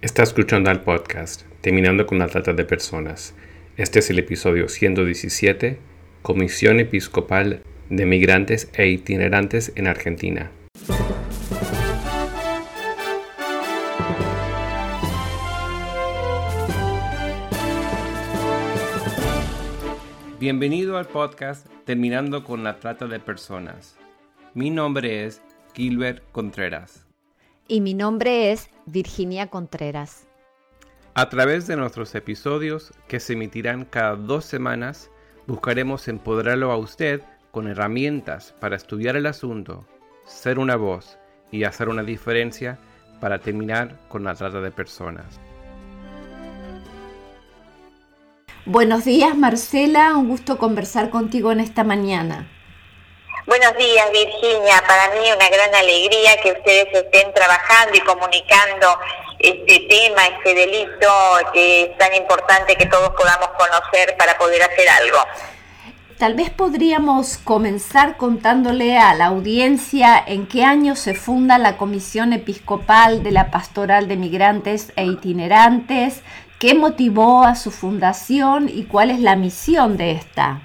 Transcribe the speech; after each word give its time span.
Está 0.00 0.22
escuchando 0.22 0.70
al 0.70 0.82
podcast 0.82 1.42
Terminando 1.60 2.06
con 2.06 2.20
la 2.20 2.28
Trata 2.28 2.52
de 2.52 2.64
Personas. 2.64 3.34
Este 3.76 3.98
es 3.98 4.10
el 4.10 4.20
episodio 4.20 4.68
117, 4.68 5.80
Comisión 6.22 6.78
Episcopal 6.78 7.64
de 7.90 8.06
Migrantes 8.06 8.70
e 8.74 8.86
Itinerantes 8.86 9.72
en 9.74 9.88
Argentina. 9.88 10.52
Bienvenido 20.38 20.96
al 20.96 21.06
podcast 21.06 21.66
Terminando 21.84 22.44
con 22.44 22.62
la 22.62 22.78
Trata 22.78 23.08
de 23.08 23.18
Personas. 23.18 23.96
Mi 24.54 24.70
nombre 24.70 25.24
es 25.24 25.42
Gilbert 25.74 26.22
Contreras. 26.30 27.07
Y 27.70 27.82
mi 27.82 27.92
nombre 27.92 28.50
es 28.50 28.70
Virginia 28.86 29.48
Contreras. 29.48 30.26
A 31.12 31.28
través 31.28 31.66
de 31.66 31.76
nuestros 31.76 32.14
episodios, 32.14 32.94
que 33.08 33.20
se 33.20 33.34
emitirán 33.34 33.84
cada 33.84 34.16
dos 34.16 34.46
semanas, 34.46 35.10
buscaremos 35.46 36.08
empoderarlo 36.08 36.72
a 36.72 36.78
usted 36.78 37.20
con 37.50 37.68
herramientas 37.68 38.54
para 38.58 38.76
estudiar 38.76 39.16
el 39.16 39.26
asunto, 39.26 39.86
ser 40.24 40.58
una 40.58 40.76
voz 40.76 41.18
y 41.52 41.64
hacer 41.64 41.90
una 41.90 42.02
diferencia 42.02 42.78
para 43.20 43.38
terminar 43.40 44.00
con 44.08 44.24
la 44.24 44.34
trata 44.34 44.62
de 44.62 44.70
personas. 44.70 45.38
Buenos 48.64 49.04
días 49.04 49.36
Marcela, 49.36 50.16
un 50.16 50.28
gusto 50.28 50.56
conversar 50.56 51.10
contigo 51.10 51.52
en 51.52 51.60
esta 51.60 51.84
mañana. 51.84 52.48
Buenos 53.48 53.78
días, 53.78 54.04
Virginia. 54.12 54.74
Para 54.86 55.08
mí 55.14 55.26
una 55.34 55.48
gran 55.48 55.74
alegría 55.74 56.36
que 56.42 56.52
ustedes 56.52 56.88
estén 56.92 57.32
trabajando 57.32 57.96
y 57.96 58.00
comunicando 58.00 58.86
este 59.38 59.86
tema, 59.88 60.26
este 60.36 60.54
delito 60.54 61.08
que 61.54 61.84
es 61.84 61.96
tan 61.96 62.14
importante 62.14 62.76
que 62.76 62.84
todos 62.84 63.08
podamos 63.16 63.48
conocer 63.56 64.14
para 64.18 64.36
poder 64.36 64.60
hacer 64.64 64.86
algo. 64.90 65.16
Tal 66.18 66.34
vez 66.34 66.50
podríamos 66.50 67.38
comenzar 67.38 68.18
contándole 68.18 68.98
a 68.98 69.14
la 69.14 69.28
audiencia 69.28 70.22
en 70.26 70.46
qué 70.46 70.64
año 70.64 70.94
se 70.94 71.14
funda 71.14 71.56
la 71.56 71.78
Comisión 71.78 72.34
Episcopal 72.34 73.22
de 73.22 73.30
la 73.30 73.50
Pastoral 73.50 74.08
de 74.08 74.16
Migrantes 74.16 74.92
e 74.94 75.06
Itinerantes, 75.06 76.20
qué 76.58 76.74
motivó 76.74 77.44
a 77.44 77.54
su 77.54 77.70
fundación 77.70 78.68
y 78.68 78.84
cuál 78.84 79.10
es 79.10 79.20
la 79.20 79.36
misión 79.36 79.96
de 79.96 80.10
esta. 80.10 80.60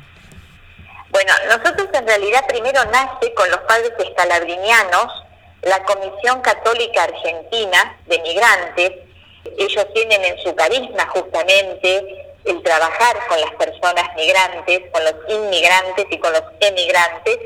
Bueno, 1.14 1.32
nosotros 1.48 1.90
en 1.94 2.08
realidad 2.08 2.44
primero 2.48 2.84
nace 2.86 3.32
con 3.36 3.48
los 3.52 3.60
padres 3.60 3.92
escalabrinianos, 4.00 5.24
la 5.62 5.84
Comisión 5.84 6.42
Católica 6.42 7.04
Argentina 7.04 8.00
de 8.08 8.18
Migrantes. 8.18 8.92
Ellos 9.60 9.86
tienen 9.94 10.26
en 10.26 10.40
su 10.40 10.56
carisma 10.56 11.06
justamente 11.10 12.34
el 12.46 12.64
trabajar 12.64 13.16
con 13.28 13.40
las 13.40 13.52
personas 13.52 14.10
migrantes, 14.16 14.82
con 14.92 15.04
los 15.04 15.14
inmigrantes 15.28 16.06
y 16.10 16.18
con 16.18 16.34
los 16.34 16.44
emigrantes, 16.60 17.38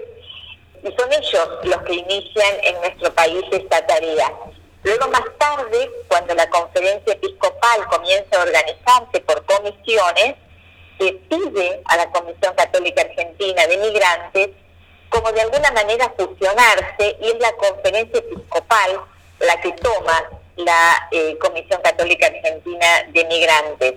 y 0.84 0.96
son 0.98 1.12
ellos 1.12 1.50
los 1.64 1.82
que 1.82 1.94
inician 1.96 2.56
en 2.64 2.76
nuestro 2.80 3.14
país 3.16 3.44
esta 3.52 3.86
tarea. 3.86 4.32
Luego 4.84 5.10
más 5.10 5.26
tarde, 5.40 5.92
cuando 6.08 6.34
la 6.36 6.50
conferencia 6.50 7.12
episcopal 7.12 7.86
comienza 7.90 8.40
a 8.40 8.44
organizarse 8.44 9.20
por 9.26 9.44
comisiones, 9.46 10.36
que 10.98 11.14
pide 11.30 11.82
a 11.86 11.98
la 11.98 12.10
Comisión 12.12 12.54
Católica 12.56 13.02
Argentina 13.02 13.68
de 13.68 13.78
Migrantes 13.78 14.50
como 15.10 15.32
de 15.32 15.42
alguna 15.42 15.72
manera 15.72 16.14
fusionarse 16.18 17.18
y 17.22 17.28
es 17.28 17.40
la 17.40 17.52
conferencia 17.54 18.20
episcopal 18.20 19.02
la 19.40 19.62
que 19.62 19.72
toma 19.74 20.30
la 20.58 21.08
eh, 21.12 21.38
Comisión 21.40 21.82
Católica 21.82 22.28
Argentina 22.28 22.88
de 23.10 23.26
Migrantes. 23.26 23.94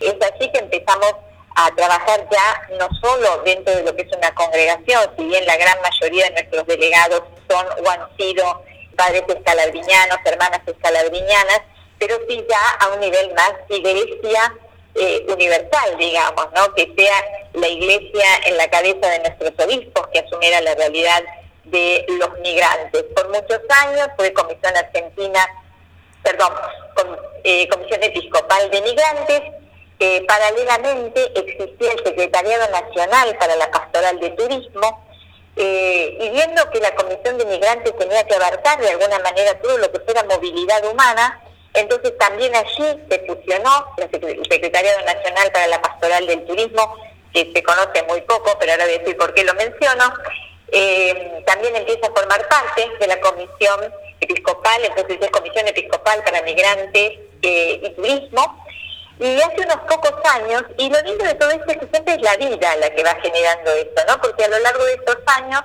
Es 0.00 0.14
así 0.20 0.50
que 0.50 0.58
empezamos 0.58 1.14
a 1.54 1.70
trabajar 1.74 2.26
ya 2.30 2.76
no 2.78 2.88
solo 3.00 3.42
dentro 3.44 3.74
de 3.74 3.82
lo 3.82 3.94
que 3.94 4.02
es 4.02 4.16
una 4.16 4.34
congregación, 4.34 5.10
si 5.16 5.24
bien 5.24 5.44
la 5.46 5.56
gran 5.56 5.80
mayoría 5.82 6.24
de 6.26 6.30
nuestros 6.32 6.66
delegados 6.66 7.22
son 7.48 7.66
sido 8.18 8.62
padres 8.96 9.24
escalabriñanos, 9.28 10.18
hermanas 10.24 10.60
escalabriñanas, 10.66 11.62
pero 11.98 12.18
sí 12.28 12.44
ya 12.48 12.70
a 12.80 12.88
un 12.88 13.00
nivel 13.00 13.34
más 13.34 13.52
iglesia 13.68 14.54
eh, 14.94 15.24
universal, 15.28 15.96
digamos, 15.98 16.46
¿no? 16.54 16.74
Que 16.74 16.92
sea 16.96 17.14
la 17.54 17.66
iglesia 17.66 18.26
en 18.44 18.56
la 18.58 18.68
cabeza 18.68 19.08
de 19.08 19.20
nuestros 19.20 19.66
obispos 19.66 20.06
que 20.08 20.18
asumiera 20.18 20.60
la 20.60 20.74
realidad 20.74 21.22
de 21.64 22.04
los 22.18 22.38
migrantes. 22.40 23.02
Por 23.14 23.28
muchos 23.28 23.60
años 23.84 24.08
fue 24.16 24.32
Comisión 24.34 24.76
Argentina, 24.76 25.46
perdón, 26.22 26.52
eh, 27.44 27.66
Comisión 27.68 28.02
Episcopal 28.02 28.70
de 28.70 28.82
Migrantes. 28.82 29.42
Eh, 29.98 30.24
paralelamente 30.26 31.32
existía 31.38 31.92
el 31.92 32.04
Secretariado 32.04 32.68
Nacional 32.70 33.36
para 33.38 33.56
la 33.56 33.70
Pastoral 33.70 34.20
de 34.20 34.30
Turismo, 34.30 35.06
y 35.54 36.30
viendo 36.30 36.70
que 36.70 36.80
la 36.80 36.94
Comisión 36.94 37.38
de 37.38 37.44
Migrantes 37.44 37.96
tenía 37.98 38.26
que 38.26 38.34
abarcar 38.34 38.80
de 38.80 38.90
alguna 38.90 39.18
manera 39.20 39.58
todo 39.60 39.78
lo 39.78 39.92
que 39.92 40.00
fuera 40.00 40.24
movilidad 40.24 40.84
humana, 40.90 41.40
entonces 41.74 42.16
también 42.18 42.54
allí 42.54 42.84
se 43.08 43.18
fusionó 43.26 43.86
el 43.96 44.44
Secretariado 44.50 45.04
Nacional 45.04 45.50
para 45.52 45.66
la 45.68 45.80
Pastoral 45.80 46.26
del 46.26 46.44
Turismo, 46.44 46.96
que 47.32 47.50
se 47.54 47.62
conoce 47.62 48.02
muy 48.08 48.20
poco, 48.22 48.56
pero 48.60 48.72
ahora 48.72 48.84
voy 48.84 48.94
a 48.94 48.98
decir 48.98 49.16
por 49.16 49.32
qué 49.32 49.44
lo 49.44 49.54
menciono. 49.54 50.12
Eh, 50.70 51.42
también 51.46 51.74
empieza 51.76 52.06
a 52.06 52.12
formar 52.12 52.46
parte 52.48 52.90
de 52.98 53.06
la 53.06 53.20
Comisión 53.20 53.92
Episcopal, 54.20 54.84
entonces 54.84 55.18
es 55.20 55.30
Comisión 55.30 55.66
Episcopal 55.68 56.22
para 56.24 56.42
Migrantes 56.42 57.18
eh, 57.42 57.80
y 57.82 57.90
Turismo. 57.90 58.64
Y 59.18 59.40
hace 59.40 59.60
unos 59.60 59.76
pocos 59.88 60.14
años, 60.30 60.64
y 60.78 60.90
lo 60.90 61.00
lindo 61.02 61.24
de 61.24 61.34
todo 61.34 61.50
esto 61.50 61.70
es 61.70 61.78
que 61.78 61.86
siempre 61.86 62.14
es 62.14 62.22
la 62.22 62.36
vida 62.36 62.76
la 62.76 62.90
que 62.90 63.04
va 63.04 63.14
generando 63.22 63.70
esto, 63.72 64.02
¿no? 64.08 64.20
Porque 64.20 64.44
a 64.44 64.48
lo 64.48 64.58
largo 64.58 64.84
de 64.84 64.94
estos 64.94 65.18
años 65.26 65.62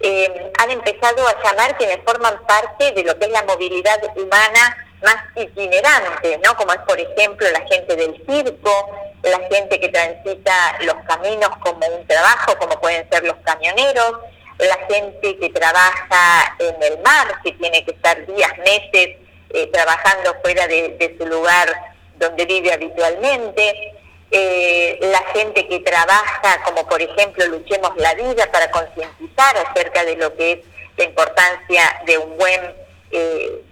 eh, 0.00 0.52
han 0.58 0.70
empezado 0.70 1.26
a 1.26 1.42
llamar 1.42 1.76
quienes 1.76 1.98
forman 2.04 2.40
parte 2.46 2.92
de 2.92 3.02
lo 3.02 3.18
que 3.18 3.26
es 3.26 3.32
la 3.32 3.42
movilidad 3.44 4.00
humana 4.16 4.76
más 5.02 5.16
itinerantes, 5.36 6.38
¿no? 6.44 6.54
Como 6.56 6.72
es, 6.72 6.80
por 6.80 6.98
ejemplo, 6.98 7.46
la 7.50 7.60
gente 7.66 7.96
del 7.96 8.14
circo, 8.26 8.90
la 9.22 9.38
gente 9.48 9.80
que 9.80 9.88
transita 9.88 10.78
los 10.80 10.96
caminos 11.06 11.50
como 11.60 11.86
un 11.86 12.06
trabajo, 12.06 12.56
como 12.58 12.80
pueden 12.80 13.08
ser 13.10 13.24
los 13.24 13.36
camioneros, 13.44 14.18
la 14.58 14.78
gente 14.88 15.38
que 15.38 15.48
trabaja 15.50 16.56
en 16.58 16.82
el 16.82 16.98
mar, 17.00 17.40
que 17.42 17.52
tiene 17.52 17.84
que 17.84 17.92
estar 17.92 18.26
días, 18.26 18.50
meses 18.58 19.16
eh, 19.50 19.66
trabajando 19.72 20.36
fuera 20.42 20.66
de, 20.66 21.16
su 21.18 21.26
lugar 21.26 21.94
donde 22.16 22.44
vive 22.44 22.72
habitualmente, 22.72 23.94
eh, 24.30 24.98
la 25.00 25.22
gente 25.32 25.66
que 25.66 25.80
trabaja, 25.80 26.62
como 26.64 26.86
por 26.86 27.00
ejemplo 27.02 27.46
Luchemos 27.46 27.96
la 27.96 28.14
Vida, 28.14 28.50
para 28.52 28.70
concientizar 28.70 29.56
acerca 29.56 30.04
de 30.04 30.16
lo 30.16 30.36
que 30.36 30.52
es 30.52 30.58
la 30.96 31.04
importancia 31.04 32.02
de 32.06 32.18
un 32.18 32.36
buen 32.36 32.74
eh, 33.10 33.62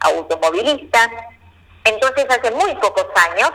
automovilista. 0.00 1.10
Entonces 1.84 2.26
hace 2.28 2.50
muy 2.50 2.74
pocos 2.76 3.06
años 3.30 3.50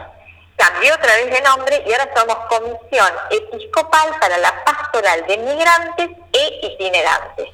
cambió 0.55 0.93
otra 0.95 1.13
vez 1.15 1.31
de 1.31 1.41
nombre 1.41 1.83
y 1.85 1.91
ahora 1.91 2.09
somos 2.15 2.37
Comisión 2.47 3.09
Episcopal 3.29 4.09
para 4.19 4.37
la 4.37 4.63
Pastoral 4.63 5.25
de 5.27 5.37
Migrantes 5.37 6.09
e 6.33 6.59
Itinerantes. 6.63 7.49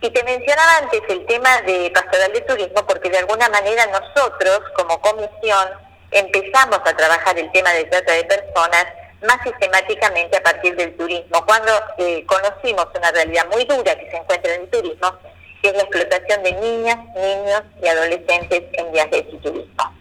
Y 0.00 0.10
te 0.10 0.24
mencionaba 0.24 0.78
antes 0.78 1.02
el 1.08 1.26
tema 1.26 1.62
de 1.62 1.90
Pastoral 1.94 2.32
de 2.32 2.40
Turismo 2.42 2.86
porque 2.86 3.10
de 3.10 3.18
alguna 3.18 3.48
manera 3.48 3.86
nosotros 3.86 4.60
como 4.76 5.00
comisión 5.00 5.68
empezamos 6.10 6.80
a 6.84 6.96
trabajar 6.96 7.38
el 7.38 7.50
tema 7.52 7.72
de 7.72 7.84
trata 7.84 8.12
de 8.12 8.24
personas 8.24 8.86
más 9.22 9.38
sistemáticamente 9.42 10.36
a 10.36 10.42
partir 10.42 10.76
del 10.76 10.96
turismo. 10.96 11.44
Cuando 11.46 11.72
eh, 11.98 12.24
conocimos 12.26 12.86
una 12.94 13.10
realidad 13.10 13.46
muy 13.50 13.64
dura 13.64 13.96
que 13.96 14.10
se 14.10 14.16
encuentra 14.16 14.54
en 14.54 14.62
el 14.62 14.70
turismo, 14.70 15.18
que 15.66 15.70
es 15.70 15.76
la 15.76 15.82
explotación 15.82 16.42
de 16.44 16.52
niñas, 16.52 16.98
niños 17.16 17.62
y 17.82 17.88
adolescentes 17.88 18.62
en 18.72 18.86
y 19.32 19.36
turismo. 19.38 19.92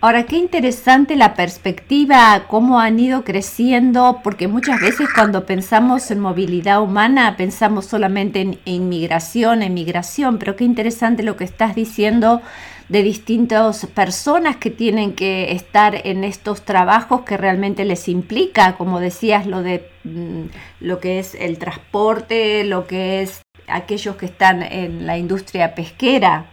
Ahora, 0.00 0.24
qué 0.24 0.36
interesante 0.36 1.16
la 1.16 1.34
perspectiva, 1.34 2.44
cómo 2.48 2.80
han 2.80 2.98
ido 3.00 3.24
creciendo, 3.24 4.20
porque 4.22 4.46
muchas 4.46 4.80
veces 4.80 5.08
cuando 5.14 5.46
pensamos 5.46 6.10
en 6.10 6.20
movilidad 6.20 6.82
humana 6.82 7.36
pensamos 7.36 7.86
solamente 7.86 8.40
en 8.40 8.58
inmigración, 8.64 9.62
emigración, 9.62 10.38
pero 10.38 10.54
qué 10.54 10.64
interesante 10.64 11.22
lo 11.22 11.36
que 11.36 11.44
estás 11.44 11.74
diciendo 11.74 12.42
de 12.88 13.02
distintas 13.02 13.86
personas 13.86 14.56
que 14.56 14.70
tienen 14.70 15.14
que 15.14 15.52
estar 15.52 16.06
en 16.06 16.24
estos 16.24 16.62
trabajos 16.62 17.22
que 17.22 17.36
realmente 17.36 17.84
les 17.84 18.08
implica, 18.08 18.76
como 18.76 19.00
decías, 19.00 19.46
lo 19.46 19.62
de 19.62 19.88
mm, 20.04 20.42
lo 20.80 21.00
que 21.00 21.18
es 21.18 21.34
el 21.34 21.58
transporte, 21.58 22.64
lo 22.64 22.86
que 22.86 23.22
es 23.22 23.45
aquellos 23.68 24.16
que 24.16 24.26
están 24.26 24.62
en 24.62 25.06
la 25.06 25.16
industria 25.16 25.74
pesquera. 25.74 26.46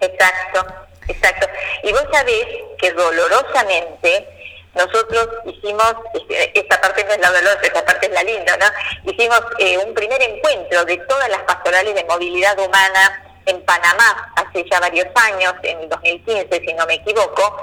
Exacto, 0.00 0.66
exacto. 1.08 1.46
Y 1.82 1.92
vos 1.92 2.04
sabés 2.12 2.46
que 2.78 2.92
dolorosamente 2.92 4.28
nosotros 4.74 5.28
hicimos, 5.46 5.94
este, 6.14 6.58
esta 6.58 6.80
parte 6.80 7.04
no 7.04 7.12
es 7.12 7.20
la 7.20 7.30
dolorosa, 7.30 7.60
esta 7.62 7.84
parte 7.84 8.06
es 8.06 8.12
la 8.12 8.22
linda, 8.22 8.56
¿no? 8.56 8.66
Hicimos 9.10 9.40
eh, 9.58 9.78
un 9.78 9.94
primer 9.94 10.20
encuentro 10.20 10.84
de 10.84 10.96
todas 11.08 11.28
las 11.28 11.42
pastorales 11.42 11.94
de 11.94 12.04
movilidad 12.04 12.58
humana 12.58 13.22
en 13.46 13.62
Panamá 13.64 14.32
hace 14.36 14.64
ya 14.68 14.80
varios 14.80 15.06
años, 15.14 15.54
en 15.62 15.80
el 15.80 15.88
2015 15.88 16.62
si 16.66 16.72
no 16.72 16.86
me 16.86 16.94
equivoco, 16.94 17.56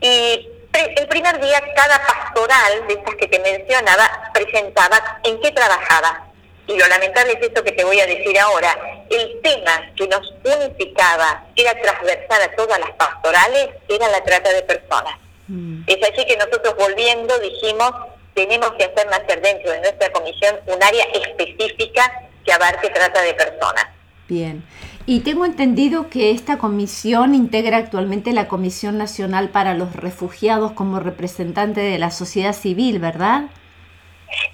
y 0.00 0.48
el 0.72 1.08
primer 1.08 1.40
día 1.40 1.62
cada 1.74 1.98
pastoral 2.06 2.86
de 2.86 2.94
estas 2.94 3.14
que 3.16 3.26
te 3.26 3.38
mencionaba 3.40 4.30
presentaba 4.32 5.20
en 5.24 5.40
qué 5.40 5.50
trabajaba. 5.52 6.27
Y 6.68 6.78
lo 6.78 6.86
lamentable 6.86 7.32
es 7.32 7.42
esto 7.42 7.64
que 7.64 7.72
te 7.72 7.82
voy 7.82 7.98
a 7.98 8.06
decir 8.06 8.38
ahora. 8.38 8.76
El 9.08 9.40
tema 9.42 9.90
que 9.96 10.06
nos 10.06 10.34
unificaba, 10.44 11.44
era 11.56 11.74
transversal 11.80 12.42
a 12.42 12.56
todas 12.56 12.78
las 12.78 12.90
pastorales, 12.90 13.70
era 13.88 14.08
la 14.08 14.22
trata 14.22 14.52
de 14.52 14.62
personas. 14.62 15.18
Mm. 15.48 15.80
Es 15.86 15.96
así 16.02 16.26
que 16.26 16.36
nosotros 16.36 16.74
volviendo 16.78 17.38
dijimos, 17.38 17.90
tenemos 18.34 18.70
que 18.72 18.84
hacer 18.84 19.06
nacer 19.08 19.40
dentro 19.40 19.72
de 19.72 19.80
nuestra 19.80 20.12
comisión 20.12 20.56
un 20.66 20.82
área 20.82 21.04
específica 21.14 22.28
que 22.44 22.52
abarque 22.52 22.90
trata 22.90 23.22
de 23.22 23.32
personas. 23.32 23.86
Bien. 24.28 24.62
Y 25.06 25.20
tengo 25.20 25.46
entendido 25.46 26.10
que 26.10 26.32
esta 26.32 26.58
comisión 26.58 27.34
integra 27.34 27.78
actualmente 27.78 28.34
la 28.34 28.46
Comisión 28.46 28.98
Nacional 28.98 29.48
para 29.48 29.72
los 29.72 29.96
Refugiados 29.96 30.72
como 30.72 31.00
representante 31.00 31.80
de 31.80 31.98
la 31.98 32.10
sociedad 32.10 32.52
civil, 32.52 32.98
¿verdad? 32.98 33.44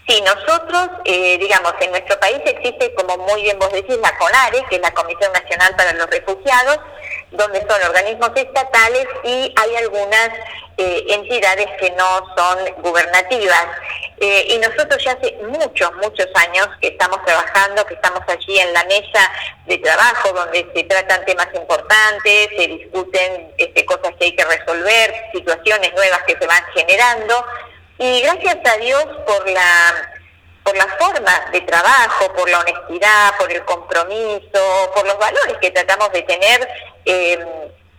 Sí, 0.06 0.22
nosotros, 0.22 0.88
eh, 1.04 1.38
digamos, 1.38 1.72
en 1.80 1.90
nuestro 1.90 2.18
país 2.20 2.40
existe, 2.44 2.94
como 2.94 3.16
muy 3.18 3.42
bien 3.42 3.58
vos 3.58 3.72
decís, 3.72 3.96
la 3.98 4.16
CONARE, 4.16 4.64
que 4.68 4.76
es 4.76 4.82
la 4.82 4.92
Comisión 4.92 5.32
Nacional 5.32 5.74
para 5.76 5.92
los 5.94 6.08
Refugiados, 6.08 6.78
donde 7.32 7.60
son 7.68 7.82
organismos 7.82 8.30
estatales 8.36 9.06
y 9.24 9.52
hay 9.56 9.76
algunas 9.76 10.30
eh, 10.76 11.04
entidades 11.08 11.68
que 11.80 11.90
no 11.92 12.22
son 12.36 12.82
gubernativas. 12.82 13.66
Eh, 14.18 14.46
y 14.50 14.58
nosotros 14.58 15.02
ya 15.04 15.12
hace 15.12 15.36
muchos, 15.48 15.92
muchos 15.96 16.28
años 16.34 16.68
que 16.80 16.88
estamos 16.88 17.24
trabajando, 17.24 17.84
que 17.86 17.94
estamos 17.94 18.20
allí 18.28 18.58
en 18.58 18.72
la 18.72 18.84
mesa 18.84 19.30
de 19.66 19.78
trabajo 19.78 20.32
donde 20.32 20.70
se 20.74 20.84
tratan 20.84 21.24
temas 21.24 21.48
importantes, 21.54 22.48
se 22.56 22.66
discuten 22.68 23.52
este, 23.58 23.84
cosas 23.84 24.12
que 24.18 24.26
hay 24.26 24.36
que 24.36 24.44
resolver, 24.44 25.14
situaciones 25.32 25.92
nuevas 25.94 26.22
que 26.26 26.36
se 26.38 26.46
van 26.46 26.64
generando. 26.74 27.44
Y 27.98 28.20
gracias 28.22 28.58
a 28.64 28.76
Dios 28.78 29.04
por 29.26 29.48
la 29.48 30.10
por 30.64 30.76
la 30.76 30.86
forma 30.98 31.50
de 31.52 31.60
trabajo, 31.60 32.32
por 32.32 32.48
la 32.48 32.60
honestidad, 32.60 33.36
por 33.36 33.52
el 33.52 33.62
compromiso, 33.64 34.90
por 34.94 35.06
los 35.06 35.18
valores 35.18 35.58
que 35.60 35.70
tratamos 35.70 36.10
de 36.12 36.22
tener 36.22 36.68
eh, 37.04 37.38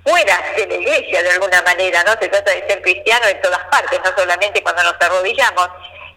fuera 0.04 0.44
de 0.58 0.68
la 0.68 0.76
iglesia 0.76 1.22
de 1.22 1.30
alguna 1.30 1.62
manera, 1.62 2.04
¿no? 2.04 2.14
Se 2.20 2.28
trata 2.28 2.52
de 2.52 2.68
ser 2.68 2.82
cristiano 2.82 3.28
en 3.28 3.40
todas 3.42 3.64
partes, 3.66 4.00
no 4.04 4.12
solamente 4.18 4.64
cuando 4.64 4.82
nos 4.82 4.96
arrodillamos, 5.00 5.70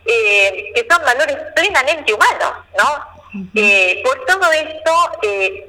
eh, 0.06 0.72
que 0.74 0.86
son 0.90 1.04
valores 1.04 1.36
plenamente 1.54 2.14
humanos, 2.14 2.52
¿no? 2.78 3.19
Eh, 3.54 4.02
por 4.02 4.24
todo 4.24 4.50
esto, 4.50 5.12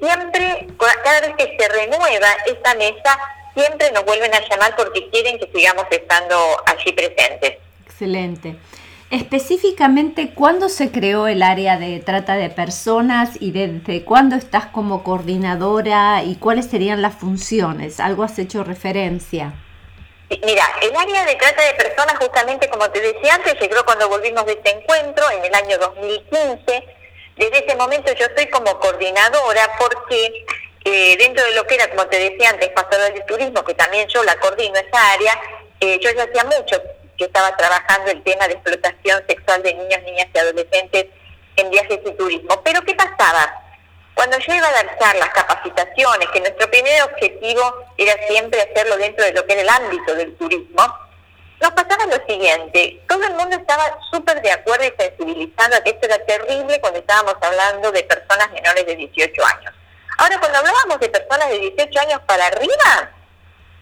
siempre, 0.01 0.67
cada 1.03 1.19
vez 1.19 1.35
que 1.37 1.57
se 1.59 1.67
renueva 1.67 2.29
esta 2.45 2.73
mesa, 2.75 3.19
siempre 3.53 3.91
nos 3.91 4.05
vuelven 4.05 4.33
a 4.33 4.39
llamar 4.47 4.77
porque 4.77 5.09
quieren 5.09 5.37
que 5.37 5.51
sigamos 5.53 5.85
estando 5.91 6.63
allí 6.65 6.93
presentes. 6.93 7.57
Excelente. 7.99 8.55
Específicamente, 9.11 10.33
¿cuándo 10.33 10.69
se 10.69 10.89
creó 10.89 11.27
el 11.27 11.43
área 11.43 11.75
de 11.75 11.99
trata 11.99 12.35
de 12.35 12.49
personas 12.49 13.31
y 13.41 13.51
desde 13.51 14.05
cuándo 14.05 14.37
estás 14.37 14.67
como 14.67 15.03
coordinadora 15.03 16.23
y 16.23 16.37
cuáles 16.37 16.67
serían 16.69 17.01
las 17.01 17.15
funciones? 17.15 17.99
¿Algo 17.99 18.23
has 18.23 18.39
hecho 18.39 18.63
referencia? 18.63 19.53
Mira, 20.29 20.63
el 20.81 20.95
área 20.95 21.25
de 21.25 21.35
trata 21.35 21.61
de 21.61 21.73
personas, 21.73 22.15
justamente 22.21 22.69
como 22.69 22.89
te 22.89 23.01
decía 23.01 23.35
antes, 23.35 23.59
llegó 23.59 23.83
cuando 23.83 24.07
volvimos 24.07 24.45
de 24.45 24.53
este 24.53 24.69
encuentro 24.69 25.29
en 25.31 25.43
el 25.43 25.53
año 25.53 25.77
2015. 25.77 26.83
Desde 27.35 27.65
ese 27.65 27.75
momento 27.75 28.13
yo 28.13 28.27
estoy 28.27 28.47
como 28.47 28.79
coordinadora 28.79 29.71
porque 29.77 30.45
eh, 30.85 31.17
dentro 31.17 31.43
de 31.43 31.51
lo 31.51 31.67
que 31.67 31.75
era, 31.75 31.89
como 31.89 32.07
te 32.07 32.17
decía 32.17 32.51
antes, 32.51 32.69
pastoral 32.69 33.13
de 33.13 33.21
turismo, 33.21 33.61
que 33.65 33.73
también 33.73 34.07
yo 34.07 34.23
la 34.23 34.39
coordino 34.39 34.75
esa 34.75 35.11
área, 35.11 35.37
eh, 35.81 35.99
yo 35.99 36.11
ya 36.11 36.23
hacía 36.23 36.45
mucho 36.45 36.81
que 37.19 37.25
estaba 37.25 37.55
trabajando 37.55 38.09
el 38.09 38.23
tema 38.23 38.47
de 38.47 38.53
explotación 38.53 39.21
sexual 39.27 39.61
de 39.61 39.75
niños, 39.75 40.01
niñas 40.03 40.27
y 40.33 40.37
adolescentes 40.37 41.05
en 41.57 41.69
viajes 41.69 41.99
y 42.05 42.11
turismo. 42.13 42.61
Pero 42.63 42.81
¿qué 42.83 42.95
pasaba? 42.95 43.53
Cuando 44.15 44.39
yo 44.39 44.55
iba 44.55 44.67
a 44.67 44.71
dar 44.71 44.97
charlas, 44.97 45.29
capacitaciones, 45.29 46.29
que 46.29 46.39
nuestro 46.39 46.69
primer 46.71 47.03
objetivo 47.03 47.85
era 47.97 48.13
siempre 48.27 48.61
hacerlo 48.61 48.97
dentro 48.97 49.23
de 49.25 49.33
lo 49.33 49.45
que 49.45 49.53
era 49.53 49.61
el 49.61 49.69
ámbito 49.69 50.15
del 50.15 50.35
turismo, 50.37 50.83
nos 51.61 51.71
pasaba 51.71 52.05
lo 52.05 52.25
siguiente, 52.25 53.01
todo 53.07 53.21
el 53.23 53.33
mundo 53.33 53.57
estaba 53.57 53.97
súper 54.11 54.41
de 54.41 54.51
acuerdo 54.51 54.85
y 54.85 54.93
sensibilizado 54.97 55.75
a 55.75 55.81
que 55.81 55.89
esto 55.89 56.05
era 56.07 56.25
terrible 56.25 56.79
cuando 56.79 56.99
estábamos 56.99 57.35
hablando 57.41 57.91
de 57.91 58.03
personas 58.03 58.49
menores 58.51 58.85
de 58.85 58.95
18 58.95 59.45
años. 59.45 59.73
Ahora, 60.17 60.39
cuando 60.39 60.59
hablábamos 60.59 60.99
de 60.99 61.09
personas 61.09 61.49
de 61.49 61.59
18 61.59 61.99
años 61.99 62.21
para 62.25 62.47
arriba, 62.47 63.11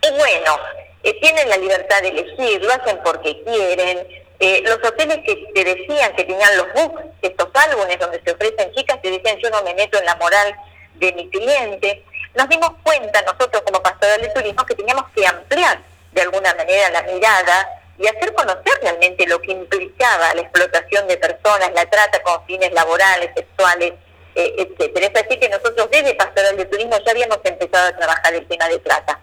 es 0.02 0.12
bueno, 0.12 0.60
tienen 1.04 1.50
la 1.50 1.58
libertad 1.58 2.02
de 2.02 2.10
elegir, 2.10 2.62
lo 2.64 2.74
hacen 2.74 3.00
porque 3.04 3.42
quieren. 3.44 4.08
Eh, 4.40 4.62
los 4.66 4.78
hoteles 4.78 5.20
que 5.26 5.36
te 5.54 5.64
decían 5.64 6.16
que 6.16 6.24
tenían 6.24 6.58
los 6.58 6.72
books, 6.74 7.02
estos 7.22 7.50
álbumes 7.54 7.98
donde 8.00 8.22
se 8.24 8.32
ofrecen 8.32 8.72
chicas, 8.74 9.02
te 9.02 9.10
decían 9.10 9.38
yo 9.40 9.50
no 9.50 9.64
me 9.64 9.74
meto 9.74 9.98
en 9.98 10.06
la 10.06 10.16
moral 10.16 10.56
de 10.96 11.12
mi 11.14 11.30
cliente. 11.30 12.04
Nos 12.36 12.48
dimos 12.50 12.72
cuenta 12.84 13.22
nosotros 13.24 13.64
como 13.64 13.82
pastoral 13.82 14.22
de 14.22 14.30
turismo 14.30 14.66
que 14.66 14.76
teníamos 14.76 15.06
que 15.16 15.26
ampliar 15.26 15.82
de 16.12 16.22
alguna 16.22 16.54
manera 16.54 16.90
la 16.92 17.02
mirada 17.04 17.68
y 17.98 18.08
hacer 18.08 18.34
conocer 18.34 18.74
realmente 18.82 19.26
lo 19.26 19.42
que 19.42 19.52
implicaba 19.52 20.34
la 20.36 20.42
explotación 20.42 21.08
de 21.08 21.18
personas, 21.18 21.72
la 21.74 21.90
trata 21.90 22.22
con 22.22 22.46
fines 22.46 22.72
laborales, 22.74 23.32
sexuales, 23.36 23.94
eh, 24.36 24.54
etcétera. 24.58 25.08
Es 25.08 25.26
así 25.26 25.38
que 25.38 25.50
nosotros 25.50 25.90
desde 25.90 26.14
Pastoral 26.14 26.56
de 26.58 26.66
Turismo 26.66 26.96
ya 27.04 27.12
habíamos 27.12 27.40
empezado 27.44 27.88
a 27.88 27.98
trabajar 27.98 28.34
el 28.36 28.48
tema 28.48 28.68
de 28.70 28.78
trata. 28.80 29.20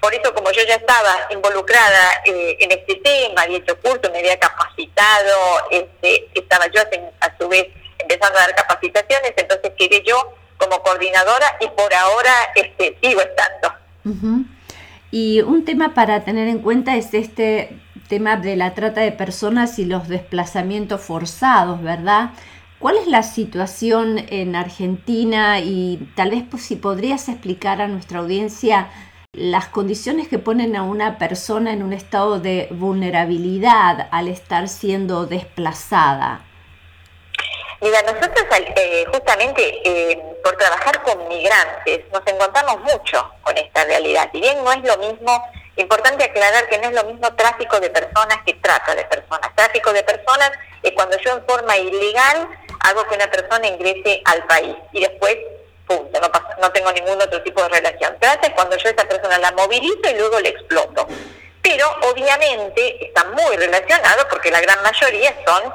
Por 0.00 0.14
eso, 0.14 0.32
como 0.34 0.50
yo 0.52 0.62
ya 0.66 0.74
estaba 0.74 1.26
involucrada 1.30 2.22
eh, 2.24 2.56
en 2.60 2.70
este 2.70 2.96
tema, 2.96 3.42
había 3.42 3.58
hecho 3.58 3.78
curso, 3.80 4.10
me 4.12 4.18
había 4.18 4.38
capacitado, 4.38 5.68
este, 5.70 6.28
estaba 6.34 6.66
yo 6.68 6.80
a 7.20 7.36
su 7.38 7.48
vez 7.48 7.68
empezando 7.98 8.38
a 8.38 8.42
dar 8.42 8.54
capacitaciones, 8.54 9.32
entonces 9.36 9.72
quedé 9.76 10.02
yo 10.04 10.34
como 10.58 10.82
coordinadora 10.82 11.56
y 11.60 11.68
por 11.68 11.92
ahora 11.94 12.32
este, 12.54 12.96
sigo 13.02 13.20
estando. 13.20 13.74
Y 15.10 15.40
un 15.40 15.64
tema 15.64 15.94
para 15.94 16.24
tener 16.24 16.48
en 16.48 16.60
cuenta 16.60 16.96
es 16.96 17.12
este 17.14 17.76
tema 18.08 18.36
de 18.36 18.56
la 18.56 18.74
trata 18.74 19.00
de 19.00 19.12
personas 19.12 19.78
y 19.78 19.84
los 19.84 20.08
desplazamientos 20.08 21.00
forzados, 21.00 21.82
¿verdad? 21.82 22.30
¿Cuál 22.78 22.98
es 22.98 23.06
la 23.06 23.22
situación 23.22 24.18
en 24.28 24.54
Argentina 24.54 25.60
y 25.60 26.10
tal 26.14 26.30
vez 26.30 26.44
pues, 26.48 26.62
si 26.64 26.76
podrías 26.76 27.28
explicar 27.28 27.80
a 27.80 27.88
nuestra 27.88 28.20
audiencia 28.20 28.88
las 29.36 29.66
condiciones 29.68 30.28
que 30.28 30.38
ponen 30.38 30.76
a 30.76 30.82
una 30.82 31.18
persona 31.18 31.72
en 31.72 31.82
un 31.82 31.92
estado 31.92 32.40
de 32.40 32.68
vulnerabilidad 32.70 34.08
al 34.10 34.28
estar 34.28 34.68
siendo 34.68 35.26
desplazada? 35.26 36.40
Mira, 37.80 38.00
nosotros 38.02 38.46
eh, 38.58 39.04
justamente 39.12 39.80
eh, 39.84 40.22
por 40.42 40.56
trabajar 40.56 41.02
con 41.02 41.28
migrantes 41.28 42.00
nos 42.10 42.22
encontramos 42.26 42.80
mucho 42.80 43.30
con 43.42 43.56
esta 43.58 43.84
realidad. 43.84 44.30
Si 44.32 44.40
bien 44.40 44.64
no 44.64 44.72
es 44.72 44.82
lo 44.82 44.96
mismo, 44.96 45.44
importante 45.76 46.24
aclarar 46.24 46.66
que 46.68 46.78
no 46.78 46.88
es 46.88 46.94
lo 46.94 47.04
mismo 47.04 47.34
tráfico 47.34 47.78
de 47.78 47.90
personas 47.90 48.38
que 48.46 48.54
trata 48.54 48.94
de 48.94 49.04
personas. 49.04 49.54
Tráfico 49.54 49.92
de 49.92 50.02
personas 50.02 50.50
es 50.82 50.92
cuando 50.92 51.18
yo 51.18 51.36
en 51.36 51.44
forma 51.44 51.76
ilegal 51.76 52.48
hago 52.80 53.06
que 53.06 53.14
una 53.14 53.30
persona 53.30 53.66
ingrese 53.66 54.22
al 54.24 54.44
país 54.44 54.76
y 54.92 55.00
después 55.00 55.36
punto, 55.86 56.20
no, 56.20 56.30
no 56.60 56.70
tengo 56.72 56.92
ningún 56.92 57.20
otro 57.20 57.42
tipo 57.42 57.62
de 57.62 57.68
relación. 57.68 58.16
Trata 58.20 58.46
es 58.46 58.54
cuando 58.54 58.76
yo 58.76 58.88
a 58.88 58.92
esa 58.92 59.08
persona 59.08 59.38
la 59.38 59.52
movilizo 59.52 60.10
y 60.10 60.14
luego 60.14 60.40
le 60.40 60.50
exploto. 60.50 61.06
Pero 61.62 61.86
obviamente 62.10 63.06
está 63.06 63.24
muy 63.24 63.56
relacionado 63.56 64.26
porque 64.28 64.50
la 64.50 64.60
gran 64.60 64.82
mayoría 64.82 65.34
son 65.44 65.72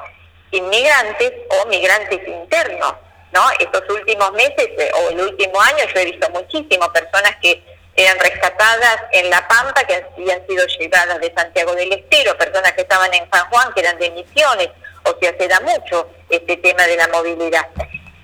inmigrantes 0.52 1.34
o 1.50 1.66
migrantes 1.68 2.20
internos. 2.28 2.94
¿no? 3.34 3.42
Estos 3.60 3.84
últimos 3.90 4.32
meses 4.34 4.70
eh, 4.78 4.92
o 4.94 5.10
el 5.10 5.22
último 5.22 5.62
año 5.62 5.86
yo 5.94 6.00
he 6.00 6.06
visto 6.06 6.30
muchísimas 6.32 6.90
personas 6.90 7.36
que 7.42 7.64
eran 7.96 8.18
rescatadas 8.20 8.98
en 9.12 9.30
La 9.30 9.48
Pampa, 9.48 9.84
que 9.84 10.04
habían 10.18 10.46
sido 10.48 10.66
llevadas 10.66 11.20
de 11.20 11.34
Santiago 11.36 11.74
del 11.76 11.92
Estero, 11.92 12.38
personas 12.38 12.72
que 12.74 12.82
estaban 12.82 13.14
en 13.14 13.30
San 13.32 13.50
Juan, 13.50 13.74
que 13.74 13.82
eran 13.82 13.98
de 14.00 14.12
Misiones, 14.12 14.70
o 15.04 15.16
sea, 15.20 15.36
se 15.38 15.48
da 15.48 15.60
mucho 15.62 16.10
este 16.30 16.58
tema 16.58 16.86
de 16.88 16.96
la 16.96 17.08
movilidad. 17.10 17.68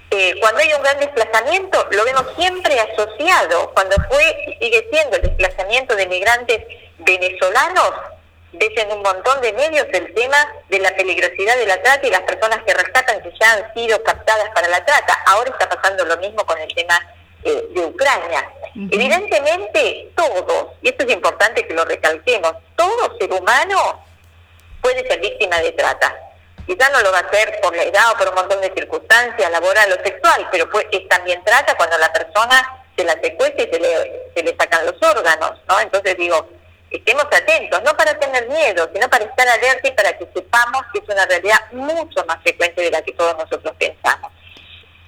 Eh, 0.10 0.36
cuando 0.40 0.62
hay 0.62 0.72
un 0.74 0.82
gran 0.82 1.00
desplazamiento, 1.00 1.86
lo 1.92 2.06
vemos 2.06 2.26
siempre 2.38 2.80
asociado, 2.80 3.72
cuando 3.74 3.98
fue 4.10 4.24
y 4.48 4.64
sigue 4.64 4.88
siendo 4.90 5.18
el 5.18 5.24
desplazamiento 5.24 5.96
de 5.96 6.08
migrantes 6.08 6.64
venezolanos, 7.00 7.92
ves 8.54 8.72
en 8.78 8.92
un 8.94 9.02
montón 9.02 9.42
de 9.42 9.52
medios 9.52 9.86
el 9.92 10.14
tema 10.14 10.38
de 10.70 10.80
la 10.80 10.96
peligrosidad 10.96 11.58
de 11.58 11.66
la 11.66 11.82
trata 11.82 12.08
y 12.08 12.10
las 12.10 12.22
personas 12.22 12.64
que 12.66 12.74
rescatan 12.74 13.22
que 13.22 13.34
ya 13.38 13.52
han 13.52 13.74
sido 13.74 14.02
captadas 14.04 14.50
para 14.56 14.70
la 14.70 14.86
trata. 14.86 15.14
Ahora 15.26 15.52
está 15.52 15.68
pasando 15.68 16.06
lo 16.06 16.16
mismo 16.18 16.46
con 16.46 16.58
el 16.58 16.74
tema 16.74 16.98
eh, 17.44 17.68
de 17.72 17.86
Ucrania. 17.86 18.50
Evidentemente, 18.76 20.12
todos, 20.16 20.74
y 20.82 20.90
esto 20.90 21.04
es 21.06 21.14
importante 21.14 21.68
que 21.68 21.74
lo 21.74 21.84
recalquemos, 21.84 22.54
todo 22.78 23.18
ser 23.20 23.34
humano 23.34 24.06
puede 24.82 25.06
ser 25.06 25.20
víctima 25.20 25.58
de 25.60 25.74
trata 25.74 26.27
Quizás 26.68 26.92
no 26.92 27.02
lo 27.02 27.12
va 27.14 27.20
a 27.20 27.22
hacer 27.22 27.60
por 27.62 27.76
la 27.76 27.84
edad 27.84 28.12
o 28.12 28.18
por 28.18 28.28
un 28.28 28.36
montón 28.36 28.60
de 28.60 28.74
circunstancias, 28.74 29.50
laboral 29.50 29.90
o 29.94 30.04
sexual, 30.04 30.48
pero 30.52 30.70
pues, 30.70 30.86
es, 30.92 31.08
también 31.08 31.42
trata 31.46 31.76
cuando 31.78 31.98
la 31.98 32.12
persona 32.12 32.84
se 32.96 33.06
la 33.06 33.14
secuestra 33.14 33.64
y 33.64 33.72
se 33.72 33.80
le, 33.80 34.32
se 34.36 34.44
le 34.44 34.56
sacan 34.58 34.86
los 34.86 35.02
órganos, 35.02 35.54
¿no? 35.70 35.80
Entonces 35.80 36.18
digo, 36.18 36.50
estemos 36.92 37.26
atentos, 37.26 37.82
no 37.84 37.96
para 37.96 38.20
tener 38.20 38.48
miedo, 38.50 38.90
sino 38.94 39.10
para 39.10 39.24
estar 39.24 39.48
alerta 39.48 39.88
y 39.88 39.92
para 39.92 40.18
que 40.18 40.28
sepamos 40.34 40.82
que 40.92 41.00
es 41.00 41.06
una 41.08 41.26
realidad 41.26 41.60
mucho 41.72 42.26
más 42.26 42.42
frecuente 42.44 42.82
de 42.82 42.92
la 42.92 43.02
que 43.02 43.14
todos 43.14 43.38
nosotros 43.38 43.74
pensamos. 43.78 44.32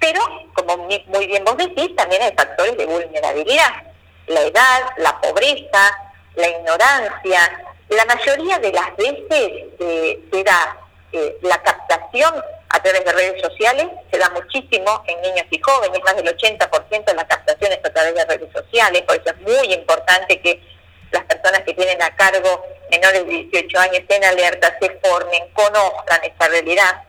Pero, 0.00 0.20
como 0.54 0.78
muy 0.78 1.26
bien 1.26 1.44
vos 1.44 1.58
decís, 1.58 1.94
también 1.94 2.22
hay 2.22 2.32
factores 2.34 2.76
de 2.76 2.86
vulnerabilidad. 2.86 3.82
La 4.28 4.40
edad, 4.40 4.80
la 4.96 5.20
pobreza, 5.20 6.12
la 6.36 6.48
ignorancia. 6.48 7.66
La 7.90 8.04
mayoría 8.06 8.58
de 8.58 8.72
las 8.72 8.96
veces 8.96 9.64
eh, 9.78 10.20
se 10.32 10.44
da 10.44 10.79
eh, 11.12 11.38
la 11.42 11.60
captación 11.62 12.34
a 12.68 12.82
través 12.82 13.04
de 13.04 13.12
redes 13.12 13.42
sociales, 13.42 13.88
se 14.10 14.18
da 14.18 14.30
muchísimo 14.30 15.02
en 15.06 15.20
niños 15.22 15.46
y 15.50 15.60
jóvenes, 15.60 16.00
más 16.04 16.16
del 16.16 16.36
80% 16.36 17.04
de 17.04 17.14
la 17.14 17.26
captación 17.26 17.72
es 17.72 17.78
a 17.84 17.92
través 17.92 18.14
de 18.14 18.24
redes 18.24 18.52
sociales, 18.52 19.02
por 19.02 19.16
eso 19.16 19.30
es 19.30 19.40
muy 19.40 19.72
importante 19.72 20.40
que 20.40 20.62
las 21.10 21.24
personas 21.24 21.62
que 21.62 21.74
tienen 21.74 22.00
a 22.00 22.14
cargo 22.14 22.64
menores 22.90 23.26
de 23.26 23.32
18 23.50 23.78
años 23.78 23.98
estén 23.98 24.24
alertas, 24.24 24.74
se 24.80 24.90
formen, 25.02 25.48
conozcan 25.52 26.20
esta 26.22 26.48
realidad. 26.48 27.02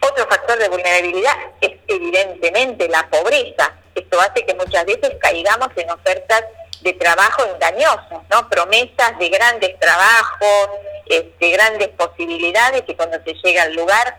Otro 0.00 0.26
factor 0.26 0.58
de 0.58 0.68
vulnerabilidad 0.68 1.36
es 1.60 1.72
evidentemente 1.88 2.88
la 2.88 3.08
pobreza. 3.08 3.74
Esto 3.94 4.20
hace 4.20 4.44
que 4.44 4.54
muchas 4.54 4.84
veces 4.84 5.12
caigamos 5.20 5.68
en 5.76 5.90
ofertas 5.90 6.44
de 6.82 6.92
trabajo 6.94 7.44
engañosas, 7.44 8.22
¿no? 8.30 8.48
Promesas 8.48 9.18
de 9.18 9.28
grandes 9.28 9.78
trabajos, 9.78 10.70
este, 11.06 11.50
grandes 11.50 11.88
posibilidades 11.88 12.82
que 12.82 12.96
cuando 12.96 13.18
se 13.24 13.34
llega 13.34 13.62
al 13.62 13.74
lugar 13.74 14.18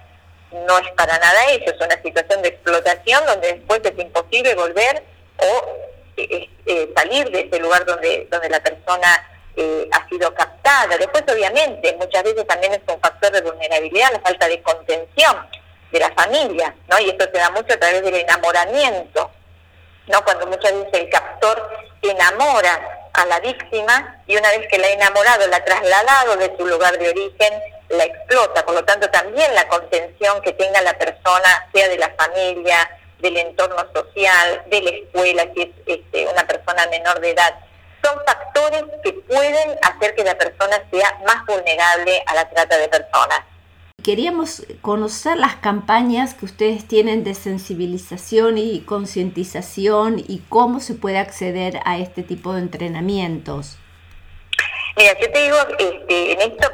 no 0.52 0.78
es 0.80 0.90
para 0.92 1.18
nada 1.20 1.46
eso, 1.52 1.72
es 1.72 1.82
una 1.82 2.02
situación 2.02 2.42
de 2.42 2.50
explotación 2.50 3.26
donde 3.26 3.54
después 3.54 3.82
es 3.84 4.00
imposible 4.00 4.56
volver 4.56 5.04
o 5.38 5.78
eh, 6.16 6.50
eh, 6.66 6.94
salir 6.96 7.30
de 7.30 7.42
ese 7.42 7.60
lugar 7.60 7.86
donde, 7.86 8.28
donde 8.32 8.50
la 8.50 8.62
persona 8.62 9.30
eh, 9.56 9.90
ha 9.92 10.08
sido 10.08 10.34
captada. 10.34 10.98
Después, 10.98 11.24
obviamente, 11.32 11.96
muchas 12.00 12.24
veces 12.24 12.46
también 12.48 12.74
es 12.74 12.82
un 12.88 13.00
factor 13.02 13.32
de 13.32 13.42
vulnerabilidad 13.42 14.12
la 14.14 14.20
falta 14.20 14.48
de 14.48 14.62
contención 14.62 15.36
de 15.92 16.00
la 16.00 16.12
familia, 16.12 16.76
¿no? 16.88 17.00
Y 17.00 17.10
esto 17.10 17.26
se 17.26 17.40
da 17.40 17.50
mucho 17.52 17.74
a 17.74 17.78
través 17.78 18.04
del 18.04 18.16
enamoramiento, 18.16 19.32
¿no? 20.08 20.24
Cuando 20.24 20.48
muchas 20.48 20.74
veces 20.74 20.94
el 20.94 21.10
captor 21.10 21.70
enamora 22.02 23.07
a 23.18 23.26
la 23.26 23.40
víctima 23.40 24.22
y 24.28 24.38
una 24.38 24.50
vez 24.52 24.68
que 24.70 24.78
la 24.78 24.88
ha 24.88 24.92
enamorado, 24.92 25.48
la 25.48 25.58
ha 25.58 25.66
trasladado 25.66 26.38
de 26.38 26.56
su 26.56 26.66
lugar 26.66 26.98
de 26.98 27.10
origen, 27.10 27.54
la 27.90 28.06
explota. 28.06 28.64
Por 28.64 28.76
lo 28.76 28.86
tanto, 28.86 29.10
también 29.10 29.54
la 29.56 29.68
contención 29.68 30.40
que 30.42 30.54
tenga 30.54 30.82
la 30.82 30.94
persona, 30.98 31.68
sea 31.74 31.90
de 31.90 31.98
la 31.98 32.12
familia, 32.12 32.90
del 33.20 33.38
entorno 33.38 33.84
social, 33.94 34.64
de 34.68 34.82
la 34.82 34.90
escuela, 34.92 35.48
si 35.56 35.62
es 35.64 35.70
este, 35.88 36.28
una 36.28 36.46
persona 36.46 36.86
menor 36.92 37.20
de 37.20 37.32
edad. 37.32 37.56
Son 38.04 38.16
factores 38.26 38.84
que 39.04 39.14
pueden 39.14 39.80
hacer 39.82 40.16
que 40.16 40.24
la 40.24 40.38
persona 40.38 40.80
sea 40.92 41.20
más 41.26 41.44
vulnerable 41.48 42.24
a 42.28 42.36
la 42.36 42.48
trata 42.50 42.78
de 42.78 42.88
personas. 42.88 43.40
Queríamos 44.08 44.64
conocer 44.82 45.36
las 45.36 45.58
campañas 45.58 46.34
que 46.34 46.46
ustedes 46.46 46.88
tienen 46.88 47.26
de 47.26 47.34
sensibilización 47.34 48.58
y 48.58 48.80
concientización 48.80 50.24
y 50.26 50.42
cómo 50.48 50.80
se 50.80 50.94
puede 50.94 51.18
acceder 51.18 51.82
a 51.84 51.98
este 51.98 52.24
tipo 52.24 52.54
de 52.54 52.62
entrenamientos. 52.62 53.76
Mira, 54.96 55.12
yo 55.20 55.30
te 55.30 55.44
digo, 55.44 55.58
este, 55.78 56.32
en 56.32 56.40
esto 56.40 56.72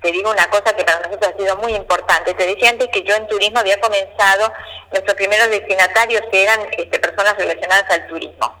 te 0.00 0.12
digo 0.12 0.30
una 0.30 0.48
cosa 0.48 0.76
que 0.76 0.84
para 0.84 1.00
nosotros 1.00 1.32
ha 1.34 1.36
sido 1.36 1.56
muy 1.56 1.74
importante. 1.74 2.34
Te 2.34 2.46
decía 2.46 2.70
antes 2.70 2.86
que 2.92 3.02
yo 3.02 3.16
en 3.16 3.26
turismo 3.26 3.58
había 3.58 3.80
comenzado, 3.80 4.52
nuestros 4.92 5.16
primeros 5.16 5.50
destinatarios 5.50 6.22
eran 6.30 6.60
este, 6.78 7.00
personas 7.00 7.36
relacionadas 7.36 7.90
al 7.90 8.06
turismo. 8.06 8.54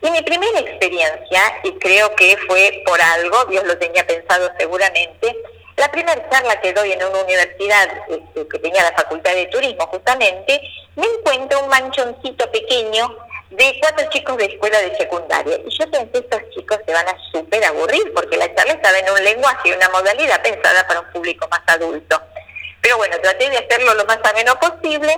Y 0.00 0.10
mi 0.10 0.20
primera 0.22 0.58
experiencia, 0.58 1.40
y 1.62 1.78
creo 1.78 2.12
que 2.16 2.36
fue 2.48 2.82
por 2.84 3.00
algo, 3.00 3.44
Dios 3.44 3.62
lo 3.62 3.78
tenía 3.78 4.04
pensado 4.04 4.50
seguramente, 4.58 5.36
la 5.76 5.90
primera 5.90 6.28
charla 6.30 6.60
que 6.60 6.72
doy 6.72 6.92
en 6.92 7.02
una 7.02 7.22
universidad 7.22 7.88
este, 8.08 8.48
que 8.48 8.58
tenía 8.58 8.82
la 8.82 8.92
facultad 8.92 9.34
de 9.34 9.46
turismo 9.46 9.86
justamente, 9.86 10.60
me 10.96 11.06
encuentro 11.06 11.60
un 11.60 11.68
manchoncito 11.68 12.50
pequeño 12.50 13.16
de 13.50 13.78
cuatro 13.80 14.08
chicos 14.10 14.36
de 14.38 14.46
escuela 14.46 14.78
de 14.80 14.96
secundaria. 14.96 15.58
Y 15.66 15.78
yo 15.78 15.90
pensé, 15.90 16.18
estos 16.18 16.40
chicos 16.54 16.78
se 16.86 16.92
van 16.92 17.08
a 17.08 17.16
súper 17.32 17.64
aburrir 17.64 18.12
porque 18.14 18.36
la 18.36 18.54
charla 18.54 18.72
estaba 18.72 18.98
en 18.98 19.10
un 19.10 19.24
lenguaje 19.24 19.68
y 19.68 19.72
una 19.72 19.88
modalidad 19.90 20.42
pensada 20.42 20.86
para 20.86 21.00
un 21.00 21.10
público 21.10 21.48
más 21.50 21.62
adulto. 21.66 22.20
Pero 22.80 22.96
bueno, 22.96 23.16
traté 23.20 23.48
de 23.48 23.58
hacerlo 23.58 23.94
lo 23.94 24.04
más 24.06 24.18
ameno 24.24 24.58
posible, 24.58 25.16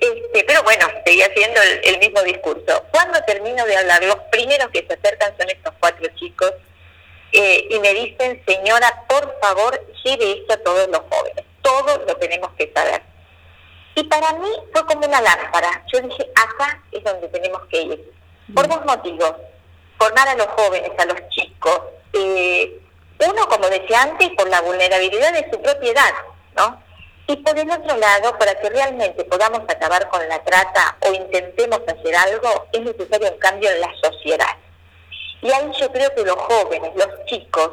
este, 0.00 0.44
pero 0.44 0.62
bueno, 0.62 0.86
seguía 1.04 1.26
haciendo 1.26 1.60
el, 1.82 1.98
mismo 1.98 2.22
discurso. 2.22 2.84
Cuando 2.90 3.22
termino 3.24 3.64
de 3.66 3.76
hablar, 3.76 4.02
los 4.04 4.16
primeros 4.30 4.70
que 4.70 4.86
se 4.86 4.94
acercan 4.94 5.34
son 5.38 5.50
eh, 7.42 7.68
y 7.70 7.78
me 7.78 7.94
dicen, 7.94 8.42
señora, 8.46 9.04
por 9.08 9.34
favor, 9.40 9.80
lleve 10.04 10.32
esto 10.32 10.52
a 10.52 10.58
todos 10.58 10.88
los 10.88 11.00
jóvenes. 11.08 11.42
Todos 11.62 12.00
lo 12.06 12.14
tenemos 12.16 12.50
que 12.58 12.70
saber. 12.74 13.02
Y 13.94 14.04
para 14.04 14.34
mí 14.34 14.50
fue 14.74 14.84
como 14.84 15.06
una 15.06 15.22
lámpara. 15.22 15.82
Yo 15.90 16.00
dije, 16.02 16.30
acá 16.34 16.82
es 16.92 17.02
donde 17.02 17.28
tenemos 17.28 17.62
que 17.70 17.80
ir. 17.80 18.12
Por 18.54 18.68
dos 18.68 18.84
motivos. 18.84 19.32
Formar 19.98 20.28
a 20.28 20.34
los 20.34 20.48
jóvenes, 20.48 20.90
a 20.98 21.04
los 21.06 21.28
chicos. 21.30 21.80
Eh, 22.12 22.78
uno, 23.26 23.48
como 23.48 23.70
decía 23.70 24.02
antes, 24.02 24.28
por 24.36 24.48
la 24.50 24.60
vulnerabilidad 24.60 25.32
de 25.32 25.50
su 25.50 25.62
propiedad, 25.62 26.12
¿no? 26.58 26.82
Y 27.26 27.36
por 27.36 27.58
el 27.58 27.70
otro 27.70 27.96
lado, 27.96 28.36
para 28.38 28.54
que 28.56 28.68
realmente 28.68 29.24
podamos 29.24 29.60
acabar 29.66 30.10
con 30.10 30.28
la 30.28 30.44
trata 30.44 30.98
o 31.06 31.12
intentemos 31.14 31.80
hacer 31.86 32.16
algo, 32.16 32.66
es 32.72 32.82
necesario 32.82 33.32
un 33.32 33.38
cambio 33.38 33.70
en 33.70 33.80
la 33.80 33.92
sociedad. 34.02 34.56
Y 35.42 35.50
ahí 35.50 35.70
yo 35.78 35.90
creo 35.90 36.14
que 36.14 36.24
los 36.24 36.36
jóvenes, 36.36 36.90
los 36.94 37.24
chicos, 37.26 37.70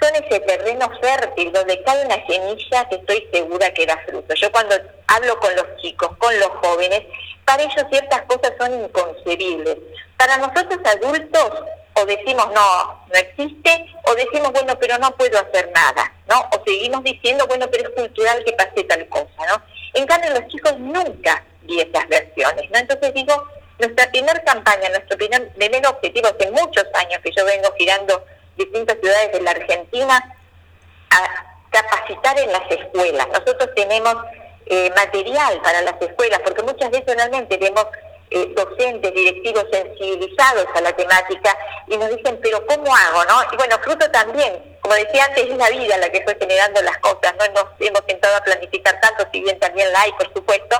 son 0.00 0.14
ese 0.14 0.40
terreno 0.40 0.90
fértil 1.00 1.52
donde 1.52 1.82
cae 1.82 2.04
una 2.04 2.24
semilla 2.26 2.88
que 2.88 2.96
estoy 2.96 3.28
segura 3.32 3.72
que 3.72 3.86
da 3.86 3.98
fruto. 4.06 4.34
Yo 4.34 4.52
cuando 4.52 4.76
hablo 5.06 5.38
con 5.40 5.54
los 5.56 5.76
chicos, 5.80 6.10
con 6.18 6.38
los 6.38 6.48
jóvenes, 6.62 7.02
para 7.44 7.62
ellos 7.62 7.84
ciertas 7.90 8.22
cosas 8.22 8.52
son 8.58 8.84
inconcebibles. 8.84 9.76
Para 10.16 10.36
nosotros 10.36 10.78
adultos, 10.84 11.64
o 11.94 12.06
decimos 12.06 12.46
no, 12.54 13.06
no 13.08 13.14
existe, 13.14 13.86
o 14.04 14.14
decimos 14.14 14.52
bueno, 14.52 14.78
pero 14.78 14.98
no 14.98 15.10
puedo 15.16 15.38
hacer 15.38 15.70
nada, 15.74 16.12
¿no? 16.28 16.40
O 16.52 16.62
seguimos 16.64 17.02
diciendo 17.02 17.46
bueno, 17.46 17.66
pero 17.70 17.88
es 17.88 17.94
cultural 17.94 18.44
que 18.44 18.52
pase 18.52 18.84
tal 18.84 19.08
cosa, 19.08 19.46
¿no? 19.48 19.62
En 19.94 20.06
cambio, 20.06 20.30
los 20.30 20.46
chicos 20.48 20.78
nunca 20.78 21.42
vi 21.62 21.80
esas 21.80 22.06
versiones, 22.08 22.70
¿no? 22.70 22.78
Entonces 22.78 23.14
digo, 23.14 23.47
nuestra 23.78 24.10
primera 24.10 24.42
campaña, 24.44 24.88
nuestro 24.90 25.16
primer, 25.16 25.86
objetivo 25.86 26.28
hace 26.28 26.50
muchos 26.50 26.84
años 26.94 27.20
que 27.22 27.30
yo 27.36 27.44
vengo 27.44 27.72
girando 27.78 28.24
distintas 28.56 28.96
ciudades 29.00 29.32
de 29.32 29.40
la 29.40 29.52
Argentina 29.52 30.36
a 31.10 31.56
capacitar 31.70 32.38
en 32.38 32.52
las 32.52 32.70
escuelas. 32.70 33.28
Nosotros 33.28 33.70
tenemos 33.76 34.16
eh, 34.66 34.90
material 34.96 35.60
para 35.62 35.82
las 35.82 35.94
escuelas, 36.00 36.40
porque 36.44 36.62
muchas 36.62 36.90
veces 36.90 37.14
realmente 37.14 37.56
vemos 37.56 37.86
eh, 38.30 38.52
docentes, 38.54 39.14
directivos 39.14 39.64
sensibilizados 39.72 40.66
a 40.74 40.80
la 40.80 40.92
temática 40.94 41.56
y 41.86 41.96
nos 41.96 42.10
dicen, 42.10 42.38
pero 42.42 42.66
¿cómo 42.66 42.94
hago? 42.94 43.24
no 43.24 43.52
Y 43.52 43.56
bueno, 43.56 43.78
fruto 43.82 44.10
también, 44.10 44.76
como 44.80 44.94
decía 44.94 45.24
antes, 45.24 45.48
es 45.48 45.56
la 45.56 45.70
vida 45.70 45.96
la 45.96 46.10
que 46.10 46.22
fue 46.24 46.36
generando 46.38 46.82
las 46.82 46.98
cosas, 46.98 47.34
no 47.38 47.44
hemos 47.78 48.02
sentado 48.06 48.36
a 48.36 48.44
planificar 48.44 49.00
tanto, 49.00 49.26
si 49.32 49.40
bien 49.40 49.58
también 49.58 49.90
la 49.92 50.02
hay, 50.02 50.12
por 50.12 50.30
supuesto, 50.34 50.78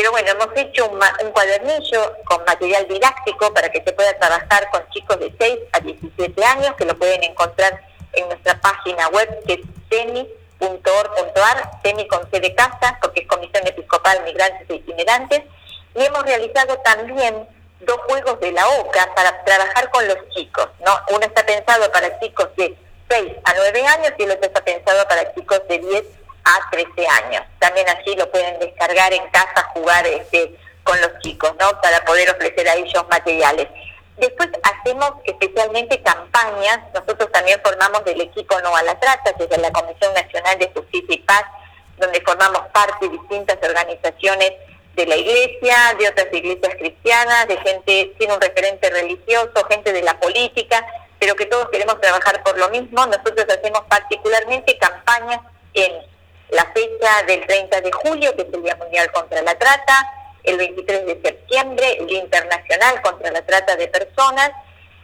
pero 0.00 0.12
bueno, 0.12 0.30
hemos 0.30 0.48
hecho 0.56 0.88
un, 0.88 1.30
cuadernillo 1.30 2.16
con 2.24 2.42
material 2.46 2.88
didáctico 2.88 3.52
para 3.52 3.70
que 3.70 3.82
se 3.82 3.92
pueda 3.92 4.18
trabajar 4.18 4.70
con 4.70 4.88
chicos 4.88 5.20
de 5.20 5.30
6 5.38 5.58
a 5.72 5.80
17 5.80 6.42
años, 6.42 6.74
que 6.76 6.86
lo 6.86 6.96
pueden 6.96 7.22
encontrar 7.22 7.78
en 8.14 8.26
nuestra 8.28 8.58
página 8.62 9.08
web, 9.08 9.28
que 9.46 9.52
es 9.52 9.60
temi.org.ar, 9.90 11.82
temi 11.82 12.08
con 12.08 12.26
C 12.30 12.40
de 12.40 12.54
casa, 12.54 12.98
porque 13.02 13.20
es 13.20 13.26
Comisión 13.26 13.66
Episcopal 13.66 14.24
Migrantes 14.24 14.70
e 14.70 14.76
Itinerantes, 14.76 15.42
y 15.94 16.02
hemos 16.02 16.22
realizado 16.22 16.78
también 16.78 17.46
dos 17.80 17.98
juegos 18.08 18.40
de 18.40 18.52
la 18.52 18.66
OCA 18.68 19.14
para 19.14 19.44
trabajar 19.44 19.90
con 19.90 20.08
los 20.08 20.16
chicos, 20.30 20.68
¿no? 20.82 20.92
Uno 21.14 21.26
está 21.26 21.44
pensado 21.44 21.92
para 21.92 22.18
chicos 22.20 22.48
de 22.56 22.74
6 23.10 23.32
a 23.44 23.52
9 23.54 23.86
años 23.86 24.12
y 24.16 24.22
el 24.22 24.30
otro 24.30 24.46
está 24.46 24.64
pensado 24.64 25.06
para 25.06 25.34
chicos 25.34 25.60
de 25.68 25.78
10 25.78 26.04
a 26.04 26.19
13 26.70 27.06
años. 27.06 27.42
También 27.58 27.86
así 27.88 28.14
lo 28.16 28.30
pueden 28.30 28.58
descargar 28.58 29.12
en 29.12 29.26
casa, 29.30 29.68
jugar 29.74 30.06
este, 30.06 30.56
con 30.84 31.00
los 31.00 31.18
chicos, 31.20 31.52
¿no? 31.58 31.80
Para 31.80 32.04
poder 32.04 32.30
ofrecer 32.30 32.68
a 32.68 32.74
ellos 32.74 33.04
materiales. 33.08 33.68
Después 34.16 34.50
hacemos 34.62 35.12
especialmente 35.24 36.02
campañas, 36.02 36.80
nosotros 36.92 37.30
también 37.32 37.60
formamos 37.64 38.04
del 38.04 38.20
equipo 38.20 38.60
No 38.60 38.76
a 38.76 38.82
la 38.82 38.98
Trata, 38.98 39.32
que 39.32 39.44
es 39.44 39.58
la 39.58 39.72
Comisión 39.72 40.12
Nacional 40.12 40.58
de 40.58 40.70
Justicia 40.74 41.14
y 41.14 41.18
Paz, 41.18 41.44
donde 41.96 42.20
formamos 42.20 42.66
parte 42.72 43.08
de 43.08 43.12
distintas 43.12 43.56
organizaciones 43.62 44.52
de 44.94 45.06
la 45.06 45.16
iglesia, 45.16 45.94
de 45.98 46.08
otras 46.08 46.26
iglesias 46.32 46.74
cristianas, 46.76 47.48
de 47.48 47.56
gente 47.58 48.14
sin 48.18 48.30
un 48.30 48.40
referente 48.40 48.90
religioso, 48.90 49.64
gente 49.68 49.92
de 49.92 50.02
la 50.02 50.18
política, 50.18 50.84
pero 51.18 51.34
que 51.34 51.46
todos 51.46 51.68
queremos 51.70 52.00
trabajar 52.00 52.42
por 52.42 52.58
lo 52.58 52.68
mismo. 52.70 53.06
Nosotros 53.06 53.46
hacemos 53.48 53.82
particularmente 53.88 54.76
campañas 54.78 55.40
en 55.74 56.09
la 56.52 56.64
fecha 56.72 57.22
del 57.26 57.46
30 57.46 57.80
de 57.80 57.92
julio, 57.92 58.34
que 58.36 58.42
es 58.42 58.48
el 58.52 58.62
Día 58.62 58.76
Mundial 58.76 59.10
contra 59.12 59.42
la 59.42 59.58
Trata, 59.58 60.12
el 60.42 60.56
23 60.56 61.06
de 61.06 61.20
septiembre, 61.22 61.96
el 61.98 62.06
Día 62.06 62.20
Internacional 62.20 63.02
contra 63.02 63.30
la 63.30 63.42
Trata 63.42 63.76
de 63.76 63.88
Personas, 63.88 64.50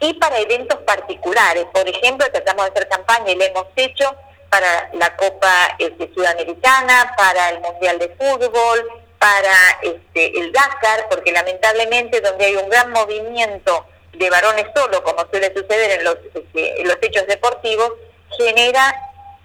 y 0.01 0.15
para 0.15 0.39
eventos 0.39 0.79
particulares. 0.81 1.67
Por 1.73 1.89
ejemplo, 1.89 2.27
tratamos 2.31 2.67
de 2.67 2.71
hacer 2.71 2.89
campaña 2.89 3.33
y 3.33 3.37
lo 3.37 3.45
hemos 3.45 3.67
hecho 3.77 4.15
para 4.51 4.91
la 4.93 5.17
Copa 5.17 5.77
este, 5.79 6.11
Sudamericana, 6.15 7.15
para 7.17 7.51
el 7.51 7.61
Mundial 7.61 7.99
de 7.99 8.09
Fútbol, 8.11 8.89
para 9.19 9.79
este, 9.83 10.39
el 10.39 10.53
Dakar, 10.53 11.09
porque 11.11 11.33
lamentablemente 11.33 12.21
donde 12.21 12.45
hay 12.45 12.57
un 12.57 12.69
gran 12.69 12.91
movimiento 12.93 13.87
de 14.13 14.31
varones 14.31 14.67
solo, 14.75 15.03
como 15.03 15.27
suele 15.31 15.53
suceder 15.55 15.99
en 15.99 16.05
los, 16.05 16.17
este, 16.35 16.85
los 16.85 16.97
hechos 17.03 17.27
deportivos, 17.27 17.93
genera 18.37 18.95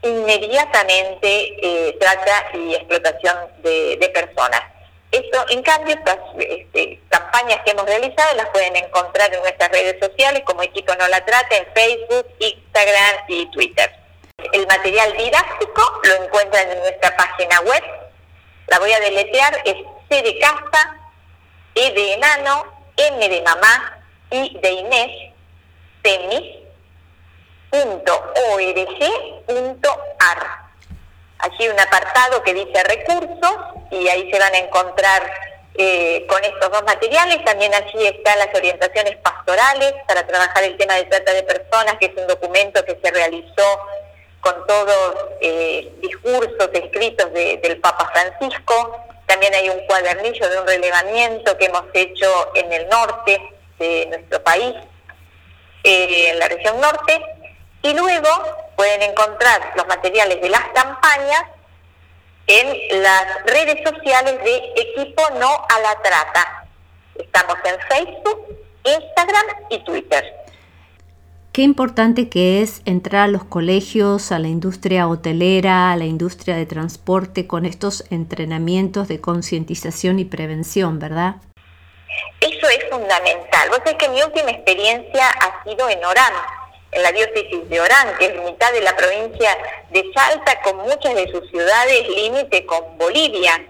inmediatamente 0.04 1.56
eh, 1.62 1.98
trata 2.00 2.58
y 2.58 2.76
explotación 2.76 3.38
de 3.64 4.12
personas. 4.14 4.62
Esto, 5.12 5.46
en 5.50 5.62
cambio, 5.62 5.94
estas 5.94 6.20
este, 6.40 7.02
campañas 7.10 7.60
que 7.66 7.72
hemos 7.72 7.86
realizado 7.86 8.34
las 8.38 8.48
pueden 8.48 8.78
encontrar 8.78 9.34
en 9.34 9.42
nuestras 9.42 9.70
redes 9.70 9.98
sociales 10.00 10.42
como 10.46 10.64
Equipo 10.64 10.96
No 10.96 11.06
La 11.10 11.26
Trata 11.26 11.58
en 11.58 11.68
Facebook, 11.74 12.28
Instagram 12.40 13.26
y 13.28 13.46
Twitter. 13.52 13.92
El 14.54 14.66
material 14.68 15.12
didáctico 15.18 16.00
lo 16.04 16.24
encuentran 16.24 16.72
en 16.72 16.80
nuestra 16.80 17.16
página 17.18 17.60
web. 17.60 17.84
La 18.68 18.80
voy 18.80 18.94
a 18.94 19.02
deletrear, 19.02 19.62
es 19.66 19.76
C 20.10 20.22
de 20.22 20.40
casa, 20.40 20.98
E 21.76 21.92
de 21.92 22.14
enano, 22.14 22.66
M 22.96 23.28
de 23.28 23.42
mamá, 23.42 24.02
I 24.32 24.58
de 24.62 24.72
Inés, 24.72 25.34
temis.org.ar. 27.72 28.22
Allí 31.40 31.68
un 31.70 31.80
apartado 31.80 32.44
que 32.44 32.54
dice 32.54 32.84
recursos 32.84 33.56
y 33.90 34.08
ahí 34.08 34.32
se 34.32 34.38
van 34.38 34.54
a 34.54 34.60
encontrar 34.60 35.24
eh, 35.76 36.28
con 36.28 36.44
estos 36.44 36.70
dos 36.70 36.84
materiales. 36.84 37.44
También 37.44 37.74
allí 37.74 38.06
están 38.06 38.38
las 38.38 38.54
orientaciones 38.54 39.18
pastorales 39.18 39.94
para 40.08 40.28
trabajar 40.28 40.64
el 40.64 40.78
tema 40.78 40.96
de 40.96 41.06
trata 41.06 41.34
de 41.34 41.44
personas, 41.44 41.96
que 42.00 42.08
es 42.08 42.16
un 42.16 42.28
documento 42.28 42.86
que 42.86 43.00
se 43.02 43.12
realizó 43.12 43.80
con 44.42 44.68
todos 44.68 45.16
eh, 45.40 45.92
discursos 46.02 46.70
escritos 46.74 47.32
del 47.34 47.80
Papa 47.80 48.12
Francisco. 48.14 49.00
También 49.26 49.54
hay 49.56 49.70
un 49.70 49.80
cuadernillo 49.88 50.50
de 50.50 50.60
un 50.60 50.68
relevamiento 50.68 51.58
que 51.58 51.66
hemos 51.66 51.86
hecho 51.94 52.52
en 52.54 52.72
el 52.74 52.90
norte 52.90 53.40
de 53.80 54.06
nuestro 54.08 54.44
país, 54.44 54.76
eh, 55.84 56.32
en 56.32 56.40
la 56.40 56.48
región 56.48 56.80
norte. 56.82 57.41
Y 57.84 57.94
luego 57.94 58.30
pueden 58.76 59.02
encontrar 59.02 59.74
los 59.76 59.88
materiales 59.88 60.42
de 60.42 60.50
las 60.50 60.64
campañas 60.74 61.44
en 62.48 63.02
las 63.02 63.46
redes 63.46 63.78
sociales 63.84 64.44
de 64.44 64.74
Equipo 64.76 65.24
No 65.40 65.50
a 65.50 65.80
la 65.80 66.02
Trata. 66.02 66.66
Estamos 67.16 67.56
en 67.64 67.80
Facebook, 67.90 68.58
Instagram 68.84 69.46
y 69.70 69.84
Twitter. 69.84 70.42
Qué 71.54 71.64
importante 71.64 72.30
que 72.30 72.62
es 72.62 72.82
entrar 72.86 73.24
a 73.24 73.28
los 73.28 73.44
colegios, 73.44 74.32
a 74.32 74.40
la 74.40 74.48
industria 74.48 75.08
hotelera, 75.08 75.92
a 75.92 75.98
la 75.98 76.06
industria 76.06 76.56
de 76.56 76.66
transporte 76.66 77.46
con 77.46 77.66
estos 77.66 78.06
entrenamientos 78.10 79.10
de 79.10 79.20
concientización 79.20 80.20
y 80.20 80.26
prevención, 80.26 81.00
¿verdad? 81.00 81.36
Eso 82.40 82.68
es 82.70 82.90
fundamental. 82.90 83.70
Vos 83.70 83.80
sabés 83.80 83.96
que 83.96 84.10
mi 84.10 84.22
última 84.24 84.52
experiencia 84.52 85.30
ha 85.30 85.64
sido 85.64 85.90
en 85.90 86.04
Orán, 86.06 86.34
en 86.92 87.04
la 87.04 87.12
diócesis 87.12 87.70
de 87.70 87.82
Orán, 87.82 88.18
que 88.18 88.26
es 88.26 88.36
mitad 88.44 88.72
de 88.74 88.82
la 88.82 88.96
provincia 88.96 89.58
de 89.90 90.04
Salta, 90.14 90.62
con 90.62 90.78
muchas 90.78 91.16
de 91.16 91.32
sus 91.32 91.50
ciudades 91.50 92.10
límite 92.10 92.66
con 92.66 92.98
Bolivia. 92.98 93.66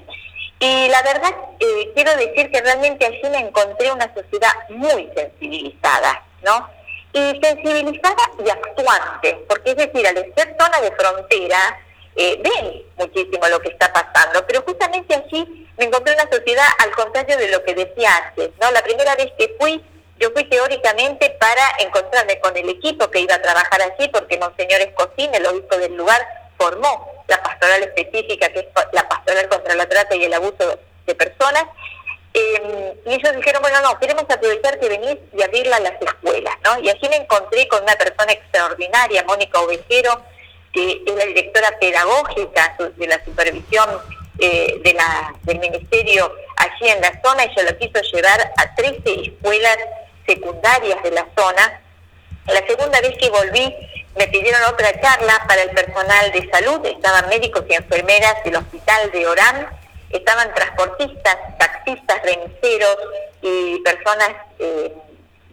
Y 0.60 0.88
la 0.90 1.02
verdad, 1.02 1.34
eh, 1.60 1.92
quiero 1.96 2.16
decir 2.18 2.52
que 2.52 2.62
realmente 2.62 3.06
allí 3.06 3.30
me 3.32 3.40
encontré 3.40 3.92
una 3.92 4.14
sociedad 4.14 4.52
muy 4.70 5.10
sensibilizada, 5.16 6.24
¿no? 6.44 6.70
Y 7.14 7.40
sensibilizada 7.42 8.32
y 8.46 8.50
actuante, 8.50 9.44
porque 9.48 9.72
es 9.72 9.78
decir, 9.78 10.06
al 10.08 10.16
ser 10.16 10.56
zona 10.60 10.82
de 10.82 10.92
frontera, 10.92 11.80
eh, 12.16 12.42
ven 12.44 12.84
muchísimo 12.98 13.48
lo 13.48 13.60
que 13.60 13.70
está 13.70 13.92
pasando, 13.92 14.46
pero 14.46 14.62
justamente 14.62 15.16
allí 15.16 15.68
me 15.78 15.86
encontré 15.86 16.14
una 16.14 16.30
sociedad 16.32 16.68
al 16.80 16.92
contrario 16.92 17.38
de 17.38 17.50
lo 17.50 17.64
que 17.64 17.74
decía 17.74 18.10
antes, 18.18 18.52
¿no? 18.62 18.70
La 18.72 18.84
primera 18.84 19.16
vez 19.16 19.32
que 19.38 19.56
fui 19.60 19.84
yo 20.22 20.30
fui 20.32 20.44
teóricamente 20.46 21.32
para 21.40 21.64
encontrarme 21.80 22.40
con 22.40 22.56
el 22.56 22.70
equipo 22.70 23.10
que 23.10 23.22
iba 23.22 23.36
a 23.36 23.42
trabajar 23.42 23.82
allí, 23.82 24.08
porque 24.10 24.38
Monseñor 24.38 24.80
Escocín, 24.82 25.34
el 25.34 25.46
obispo 25.48 25.78
del 25.78 25.96
lugar, 25.96 26.22
formó 26.58 27.24
la 27.28 27.42
pastoral 27.42 27.82
específica, 27.84 28.50
que 28.50 28.60
es 28.60 28.66
la 28.94 29.10
pastoral 29.10 29.50
contra 29.50 29.74
la 29.74 29.90
trata 29.90 30.16
y 30.16 30.24
el 30.24 30.34
abuso 30.34 30.80
de 31.08 31.16
personas. 31.16 31.66
Em, 32.34 32.94
y 33.06 33.14
ellos 33.16 33.36
dijeron, 33.36 33.62
bueno, 33.62 33.82
no, 33.82 34.00
queremos 34.00 34.24
aprovechar 34.30 34.80
que 34.80 34.90
venís 34.90 35.18
y 35.36 35.42
abrirla 35.42 35.78
a 35.78 35.80
las 35.82 36.02
escuelas, 36.02 36.56
¿no? 36.64 36.80
Y 36.80 36.90
allí 36.90 37.10
me 37.10 37.18
encontré 37.18 37.68
con 37.68 37.84
una 37.84 37.96
persona 37.96 38.32
extraordinaria, 38.32 39.24
Mónica 39.24 39.60
Ovejero, 39.60 40.22
que 40.72 41.02
es 41.06 41.16
la 41.16 41.26
directora 41.26 41.78
pedagógica 41.80 42.78
de 42.96 43.08
la 43.08 43.22
supervisión 43.26 43.90
eh, 44.40 44.80
del 45.44 45.60
ministerio 45.60 46.34
allí 46.58 46.90
en 46.90 47.02
la 47.02 47.22
zona, 47.24 47.46
yo 47.56 47.64
lo 47.64 47.78
quiso 47.78 48.02
llevar 48.14 48.54
a 48.58 48.76
13 48.76 49.02
escuelas 49.22 49.78
secundarias 50.26 51.02
de 51.04 51.12
la 51.12 51.26
zona. 51.38 51.82
La 52.48 52.66
segunda 52.66 53.00
vez 53.02 53.18
que 53.18 53.30
volví 53.30 53.76
me 54.16 54.28
pidieron 54.28 54.62
otra 54.64 55.00
charla 55.00 55.44
para 55.48 55.62
el 55.64 55.70
personal 55.72 56.32
de 56.32 56.50
salud, 56.50 56.86
estaban 56.86 57.30
médicos 57.30 57.64
y 57.70 57.74
enfermeras 57.74 58.44
del 58.44 58.58
hospital 58.58 59.12
de 59.12 59.28
Orán, 59.28 59.68
estaban 60.10 60.54
transportistas, 60.54 61.38
taxistas, 61.58 62.22
remiseros 62.24 62.98
y 63.42 63.80
personas 63.80 64.30
eh, 64.60 64.94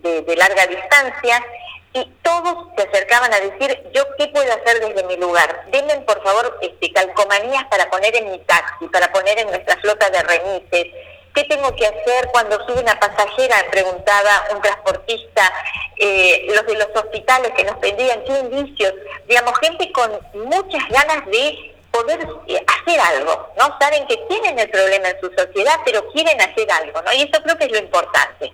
de, 0.02 0.37
larga 0.37 0.66
distancia 0.66 1.44
y 1.92 2.04
todos 2.22 2.68
se 2.76 2.88
acercaban 2.88 3.33
a 3.33 3.40
decir, 3.40 3.83
yo 3.94 4.02
qué 4.16 4.28
puedo 4.28 4.52
hacer 4.52 4.81
desde 4.81 5.04
mi 5.04 5.16
lugar. 5.16 5.64
Denme 5.70 5.94
por 6.00 6.22
favor 6.22 6.59
este, 6.61 6.92
calcomanías 6.92 7.64
para 7.66 7.88
poner 7.90 8.14
en 8.16 8.31
mi 8.31 8.38
taxi, 8.40 8.87
para 8.88 9.11
poner 9.12 9.38
en 9.38 9.48
nuestra 9.48 9.76
flota 9.76 10.11
de 10.11 10.22
remises, 10.22 10.87
¿Qué 11.34 11.44
tengo 11.44 11.74
que 11.76 11.86
hacer 11.86 12.28
cuando 12.32 12.56
sube 12.66 12.82
una 12.82 12.98
pasajera? 12.98 13.56
Preguntaba 13.70 14.48
un 14.54 14.60
transportista, 14.60 15.52
eh, 15.96 16.46
los 16.48 16.66
de 16.66 16.74
los 16.74 16.88
hospitales 16.94 17.52
que 17.52 17.64
nos 17.64 17.76
pedían, 17.76 18.24
qué 18.24 18.38
indicios, 18.40 18.94
digamos, 19.28 19.58
gente 19.60 19.92
con 19.92 20.10
muchas 20.34 20.88
ganas 20.88 21.26
de 21.26 21.74
poder 21.90 22.26
eh, 22.46 22.64
hacer 22.66 23.00
algo, 23.00 23.48
¿no? 23.56 23.76
Saben 23.80 24.06
que 24.06 24.16
tienen 24.28 24.58
el 24.58 24.70
problema 24.70 25.08
en 25.08 25.20
su 25.20 25.30
sociedad, 25.36 25.80
pero 25.84 26.08
quieren 26.10 26.40
hacer 26.40 26.70
algo, 26.72 27.02
¿no? 27.02 27.12
Y 27.12 27.22
eso 27.22 27.42
creo 27.42 27.56
que 27.56 27.64
es 27.64 27.72
lo 27.72 27.78
importante. 27.78 28.52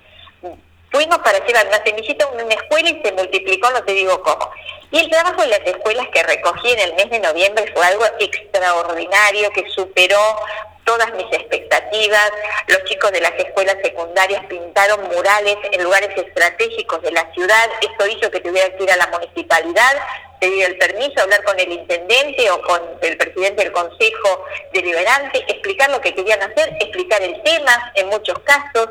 Fuimos 0.90 1.18
para 1.18 1.44
llevar 1.44 1.66
una 1.66 1.82
semillita 1.82 2.28
en 2.32 2.44
una 2.44 2.54
escuela 2.54 2.88
y 2.88 3.02
se 3.02 3.12
multiplicó, 3.12 3.68
no 3.70 3.82
te 3.82 3.92
digo 3.92 4.22
cómo. 4.22 4.48
Y 4.92 5.00
el 5.00 5.10
trabajo 5.10 5.42
en 5.42 5.50
las 5.50 5.60
escuelas 5.64 6.06
que 6.12 6.22
recogí 6.22 6.70
en 6.70 6.78
el 6.78 6.94
mes 6.94 7.10
de 7.10 7.18
noviembre 7.18 7.72
fue 7.74 7.84
algo 7.84 8.04
extraordinario 8.20 9.50
que 9.50 9.68
superó 9.70 10.38
todas 10.84 11.12
mis 11.14 11.26
expectativas. 11.32 12.30
Los 12.68 12.84
chicos 12.84 13.10
de 13.12 13.20
las 13.20 13.32
escuelas 13.38 13.76
secundarias 13.82 14.44
pintaron 14.46 15.02
murales 15.08 15.56
en 15.72 15.82
lugares 15.82 16.10
estratégicos 16.16 17.02
de 17.02 17.12
la 17.12 17.30
ciudad. 17.32 17.70
Esto 17.80 18.06
hizo 18.06 18.30
que 18.30 18.40
tuviera 18.40 18.74
que 18.76 18.84
ir 18.84 18.90
a 18.90 18.96
la 18.96 19.06
municipalidad, 19.08 19.92
pedir 20.40 20.64
el 20.64 20.78
permiso, 20.78 21.22
hablar 21.22 21.42
con 21.44 21.58
el 21.58 21.72
intendente 21.72 22.50
o 22.50 22.62
con 22.62 22.80
el 23.00 23.16
presidente 23.16 23.64
del 23.64 23.72
consejo 23.72 24.44
deliberante, 24.72 25.38
explicar 25.48 25.90
lo 25.90 26.00
que 26.00 26.14
querían 26.14 26.42
hacer, 26.42 26.76
explicar 26.80 27.22
el 27.22 27.42
tema 27.42 27.92
en 27.94 28.08
muchos 28.08 28.38
casos. 28.40 28.88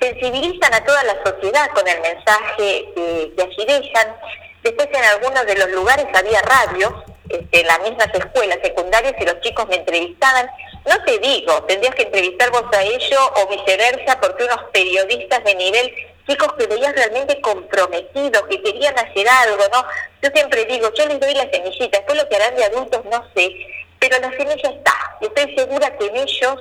Sensibilizan 0.00 0.72
a 0.72 0.84
toda 0.84 1.02
la 1.04 1.22
sociedad 1.24 1.70
con 1.74 1.86
el 1.86 2.00
mensaje 2.00 2.88
que, 2.94 3.32
allí 3.42 3.66
dejan. 3.66 4.16
Después 4.62 4.88
en 4.92 5.04
algunos 5.04 5.44
de 5.46 5.56
los 5.56 5.70
lugares 5.70 6.06
había 6.14 6.40
radios, 6.42 6.92
este, 7.28 7.60
en 7.60 7.66
las 7.66 7.80
mismas 7.80 8.08
escuelas 8.12 8.58
secundarias 8.62 9.14
y 9.20 9.24
los 9.24 9.40
chicos 9.40 9.68
me 9.68 9.76
entrevistaban 9.76 10.50
no 10.86 11.04
te 11.04 11.18
digo, 11.18 11.62
tendrías 11.64 11.94
que 11.94 12.02
entrevistar 12.02 12.50
vos 12.50 12.64
a 12.72 12.82
ellos 12.82 13.30
o 13.36 13.48
viceversa, 13.48 14.20
porque 14.20 14.44
unos 14.44 14.64
periodistas 14.72 15.44
de 15.44 15.54
nivel, 15.54 15.94
chicos 16.26 16.52
que 16.54 16.66
veían 16.66 16.94
realmente 16.94 17.40
comprometidos, 17.40 18.42
que 18.48 18.62
querían 18.62 18.98
hacer 18.98 19.28
algo, 19.28 19.64
¿no? 19.72 19.84
Yo 20.22 20.30
siempre 20.34 20.64
digo, 20.64 20.92
yo 20.94 21.06
les 21.06 21.20
doy 21.20 21.34
la 21.34 21.50
semillita, 21.50 21.98
después 21.98 22.22
lo 22.22 22.28
que 22.28 22.36
harán 22.36 22.56
de 22.56 22.64
adultos 22.64 23.04
no 23.04 23.24
sé, 23.34 23.50
pero 23.98 24.18
la 24.18 24.30
semilla 24.30 24.70
está, 24.70 25.16
y 25.20 25.26
estoy 25.26 25.54
segura 25.54 25.96
que 25.96 26.06
en 26.06 26.16
ellos 26.16 26.56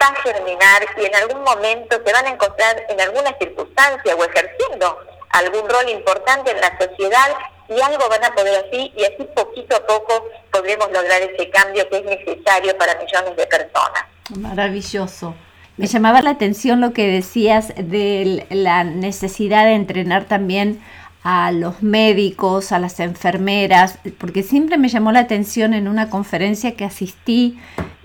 va 0.00 0.06
a 0.06 0.14
germinar 0.22 0.86
y 0.96 1.04
en 1.04 1.14
algún 1.16 1.42
momento 1.42 2.00
se 2.04 2.12
van 2.12 2.26
a 2.26 2.30
encontrar 2.30 2.86
en 2.88 3.00
alguna 3.00 3.36
circunstancia 3.38 4.14
o 4.14 4.24
ejerciendo 4.24 4.98
algún 5.30 5.68
rol 5.68 5.88
importante 5.90 6.50
en 6.50 6.60
la 6.60 6.78
sociedad 6.78 7.36
y 7.68 7.80
algo 7.80 8.08
van 8.08 8.24
a 8.24 8.34
poder 8.34 8.64
así 8.66 8.92
y 8.96 9.04
así 9.04 9.28
poquito 9.34 9.76
a 9.76 9.86
poco 9.86 10.24
podremos 10.50 10.88
lograr 10.92 11.20
ese 11.22 11.50
cambio 11.50 11.88
que 11.88 11.98
es 11.98 12.04
necesario 12.04 12.76
para 12.78 12.94
millones 12.94 13.36
de 13.36 13.46
personas. 13.46 14.04
Maravilloso. 14.36 15.34
Me 15.76 15.86
llamaba 15.86 16.22
la 16.22 16.30
atención 16.30 16.80
lo 16.80 16.92
que 16.92 17.06
decías 17.06 17.72
de 17.76 18.46
la 18.50 18.82
necesidad 18.82 19.64
de 19.64 19.74
entrenar 19.74 20.24
también 20.24 20.80
a 21.22 21.52
los 21.52 21.82
médicos, 21.82 22.72
a 22.72 22.78
las 22.78 23.00
enfermeras, 23.00 23.98
porque 24.18 24.42
siempre 24.42 24.78
me 24.78 24.88
llamó 24.88 25.12
la 25.12 25.20
atención 25.20 25.74
en 25.74 25.86
una 25.86 26.10
conferencia 26.10 26.74
que 26.74 26.84
asistí 26.84 27.58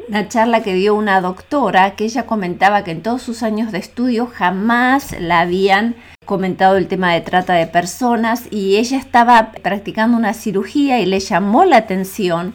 Una 0.09 0.27
charla 0.27 0.61
que 0.61 0.73
dio 0.73 0.93
una 0.93 1.21
doctora 1.21 1.95
que 1.95 2.03
ella 2.03 2.25
comentaba 2.25 2.83
que 2.83 2.91
en 2.91 3.01
todos 3.01 3.21
sus 3.21 3.41
años 3.41 3.71
de 3.71 3.77
estudio 3.79 4.27
jamás 4.27 5.17
la 5.19 5.39
habían 5.39 5.95
comentado 6.25 6.77
el 6.77 6.87
tema 6.87 7.13
de 7.13 7.21
trata 7.21 7.53
de 7.53 7.67
personas 7.67 8.43
y 8.51 8.77
ella 8.77 8.97
estaba 8.97 9.51
practicando 9.51 10.17
una 10.17 10.33
cirugía 10.33 10.99
y 10.99 11.05
le 11.05 11.19
llamó 11.19 11.65
la 11.65 11.77
atención 11.77 12.53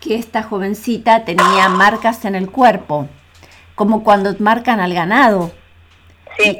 que 0.00 0.16
esta 0.16 0.42
jovencita 0.42 1.24
tenía 1.24 1.68
marcas 1.68 2.24
en 2.24 2.34
el 2.34 2.50
cuerpo, 2.50 3.08
como 3.74 4.02
cuando 4.02 4.34
marcan 4.38 4.80
al 4.80 4.94
ganado. 4.94 5.52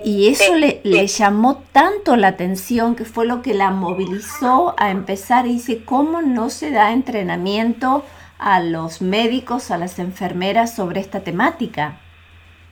y, 0.04 0.28
eso 0.28 0.54
le, 0.56 0.80
le, 0.84 1.06
llamó 1.06 1.62
tanto 1.72 2.16
la 2.16 2.28
atención 2.28 2.96
que 2.96 3.04
fue 3.04 3.24
lo 3.24 3.40
que 3.40 3.54
la 3.54 3.70
movilizó 3.70 4.74
a 4.76 4.90
empezar 4.90 5.46
y 5.46 5.54
dice, 5.54 5.84
¿cómo 5.84 6.20
no 6.20 6.50
se 6.50 6.70
da 6.70 6.92
entrenamiento 6.92 8.04
a 8.38 8.60
los 8.60 9.00
médicos, 9.00 9.70
a 9.70 9.78
las 9.78 9.98
enfermeras 9.98 10.74
sobre 10.74 11.00
esta 11.00 11.20
temática? 11.20 11.98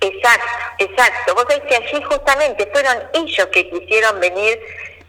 Exacto, 0.00 0.48
exacto. 0.78 1.34
Vos 1.34 1.44
sabés 1.48 1.64
que 1.64 1.76
allí 1.76 2.02
justamente 2.02 2.68
fueron 2.72 3.10
ellos 3.14 3.46
que 3.48 3.68
quisieron 3.68 4.20
venir 4.20 4.60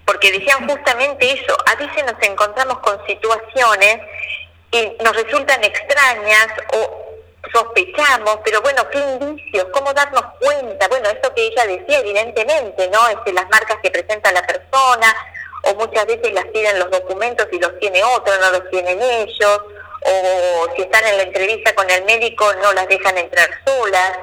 porque 0.05 0.31
decían 0.31 0.67
justamente 0.67 1.31
eso. 1.31 1.55
A 1.67 1.75
veces 1.75 2.03
nos 2.05 2.21
encontramos 2.21 2.79
con 2.79 3.05
situaciones 3.05 3.99
y 4.71 4.93
nos 5.03 5.15
resultan 5.15 5.63
extrañas 5.63 6.47
o 6.73 7.09
sospechamos, 7.53 8.39
pero 8.43 8.61
bueno, 8.61 8.87
¿qué 8.89 8.99
indicios? 8.99 9.67
¿Cómo 9.71 9.93
darnos 9.93 10.23
cuenta? 10.39 10.87
Bueno, 10.87 11.09
esto 11.09 11.33
que 11.33 11.47
ella 11.47 11.65
decía, 11.65 11.99
evidentemente, 11.99 12.89
¿no? 12.89 13.07
Este, 13.07 13.33
las 13.33 13.49
marcas 13.49 13.77
que 13.81 13.91
presenta 13.91 14.31
la 14.31 14.45
persona, 14.45 15.15
o 15.63 15.75
muchas 15.75 16.05
veces 16.05 16.33
las 16.33 16.45
piden 16.45 16.79
los 16.79 16.91
documentos 16.91 17.47
y 17.51 17.59
los 17.59 17.77
tiene 17.79 18.03
otro, 18.03 18.35
no 18.39 18.51
los 18.51 18.69
tienen 18.69 19.01
ellos, 19.01 19.61
o 20.01 20.75
si 20.75 20.81
están 20.81 21.05
en 21.05 21.17
la 21.17 21.23
entrevista 21.23 21.73
con 21.75 21.89
el 21.89 22.03
médico 22.05 22.51
no 22.61 22.73
las 22.73 22.87
dejan 22.87 23.17
entrar 23.17 23.49
solas, 23.65 24.17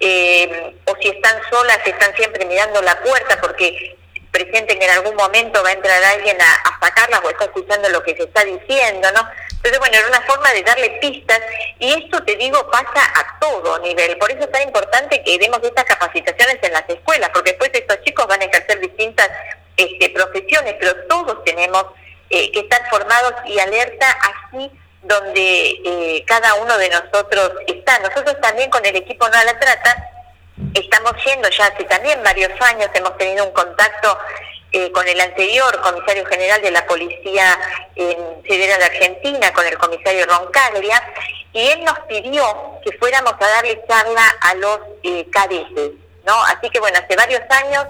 eh, 0.00 0.74
o 0.84 0.96
si 1.00 1.08
están 1.08 1.40
solas 1.50 1.78
están 1.84 2.14
siempre 2.16 2.44
mirando 2.46 2.80
la 2.82 3.00
puerta 3.02 3.38
porque 3.40 3.96
presenten 4.30 4.78
que 4.78 4.84
en 4.84 4.90
algún 4.92 5.16
momento 5.16 5.62
va 5.62 5.70
a 5.70 5.72
entrar 5.72 6.02
alguien 6.04 6.40
a, 6.40 6.54
a 6.54 6.78
sacarlas 6.80 7.20
o 7.24 7.30
está 7.30 7.44
escuchando 7.44 7.88
lo 7.88 8.02
que 8.02 8.14
se 8.14 8.24
está 8.24 8.44
diciendo, 8.44 9.08
¿no? 9.12 9.28
Entonces, 9.58 9.78
bueno, 9.80 9.96
era 9.96 10.06
una 10.06 10.20
forma 10.22 10.52
de 10.52 10.62
darle 10.62 10.90
pistas 11.00 11.40
y 11.80 11.92
esto, 11.92 12.22
te 12.22 12.36
digo, 12.36 12.70
pasa 12.70 13.02
a 13.16 13.38
todo 13.40 13.78
nivel. 13.80 14.16
Por 14.18 14.30
eso 14.30 14.44
es 14.44 14.52
tan 14.52 14.62
importante 14.62 15.22
que 15.24 15.38
demos 15.38 15.60
estas 15.62 15.84
capacitaciones 15.84 16.58
en 16.62 16.72
las 16.72 16.88
escuelas, 16.88 17.30
porque 17.34 17.50
después 17.50 17.70
estos 17.74 18.00
chicos 18.02 18.26
van 18.28 18.40
a 18.40 18.44
ejercer 18.44 18.78
distintas 18.78 19.28
este, 19.76 20.10
profesiones, 20.10 20.76
pero 20.78 20.94
todos 21.08 21.42
tenemos 21.44 21.86
eh, 22.30 22.52
que 22.52 22.60
estar 22.60 22.88
formados 22.88 23.34
y 23.46 23.58
alerta 23.58 24.06
así 24.22 24.70
donde 25.02 25.80
eh, 25.84 26.24
cada 26.26 26.54
uno 26.54 26.76
de 26.78 26.88
nosotros 26.90 27.52
está. 27.66 27.98
Nosotros 28.00 28.40
también 28.40 28.70
con 28.70 28.84
el 28.84 28.96
equipo 28.96 29.28
No 29.28 29.36
a 29.36 29.44
la 29.44 29.58
Trata 29.58 30.08
estamos 30.74 31.12
yendo 31.24 31.48
ya 31.50 31.66
hace 31.66 31.84
también 31.84 32.22
varios 32.22 32.50
años, 32.60 32.90
hemos 32.94 33.16
tenido 33.16 33.44
un 33.44 33.52
contacto 33.52 34.18
eh, 34.72 34.90
con 34.92 35.06
el 35.06 35.20
anterior 35.20 35.80
comisario 35.80 36.26
general 36.26 36.60
de 36.60 36.70
la 36.70 36.86
Policía 36.86 37.58
Federal 37.94 38.78
de 38.78 38.84
Argentina, 38.84 39.52
con 39.52 39.66
el 39.66 39.78
comisario 39.78 40.26
Roncaglia, 40.26 41.02
y 41.52 41.68
él 41.68 41.84
nos 41.84 41.98
pidió 42.00 42.78
que 42.84 42.96
fuéramos 42.98 43.32
a 43.32 43.48
darle 43.48 43.82
charla 43.88 44.28
a 44.40 44.54
los 44.54 44.80
eh, 45.02 45.26
cadetes, 45.30 45.92
¿no? 46.26 46.42
Así 46.44 46.68
que 46.70 46.80
bueno, 46.80 46.98
hace 46.98 47.16
varios 47.16 47.40
años 47.50 47.86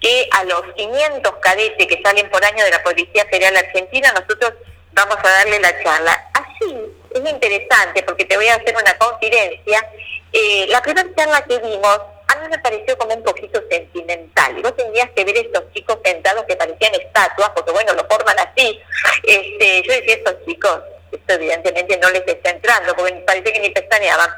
que 0.00 0.28
a 0.32 0.44
los 0.44 0.62
500 0.76 1.32
cadetes 1.40 1.86
que 1.86 2.02
salen 2.02 2.30
por 2.30 2.44
año 2.44 2.64
de 2.64 2.70
la 2.70 2.82
Policía 2.82 3.26
Federal 3.26 3.56
Argentina, 3.56 4.12
nosotros 4.12 4.54
vamos 4.94 5.16
a 5.22 5.28
darle 5.28 5.60
la 5.60 5.82
charla. 5.82 6.30
Así, 6.34 6.76
es 7.10 7.30
interesante 7.30 8.02
porque 8.02 8.24
te 8.24 8.36
voy 8.36 8.48
a 8.48 8.54
hacer 8.54 8.74
una 8.74 8.96
confidencia. 8.98 9.90
Eh, 10.32 10.66
la 10.68 10.82
primera 10.82 11.08
charla 11.14 11.44
que 11.44 11.58
vimos 11.58 12.00
a 12.26 12.36
mí 12.36 12.48
me 12.48 12.58
pareció 12.58 12.96
como 12.96 13.14
un 13.14 13.22
poquito 13.22 13.62
sentimental. 13.70 14.58
Y 14.58 14.62
vos 14.62 14.74
tendrías 14.76 15.10
que 15.10 15.24
ver 15.24 15.36
estos 15.36 15.64
chicos 15.72 15.98
sentados 16.04 16.44
que 16.44 16.56
parecían 16.56 16.94
estatuas, 16.94 17.50
porque 17.50 17.72
bueno, 17.72 17.92
lo 17.94 18.06
forman 18.06 18.36
así. 18.38 18.80
Este, 19.22 19.82
yo 19.82 19.92
decía, 19.92 20.14
estos 20.14 20.36
chicos, 20.46 20.80
esto 21.12 21.34
evidentemente 21.34 21.96
no 21.98 22.10
les 22.10 22.26
está 22.26 22.50
entrando, 22.50 22.94
porque 22.96 23.12
parece 23.26 23.52
que 23.52 23.60
ni 23.60 23.70
pestañeaban. 23.70 24.30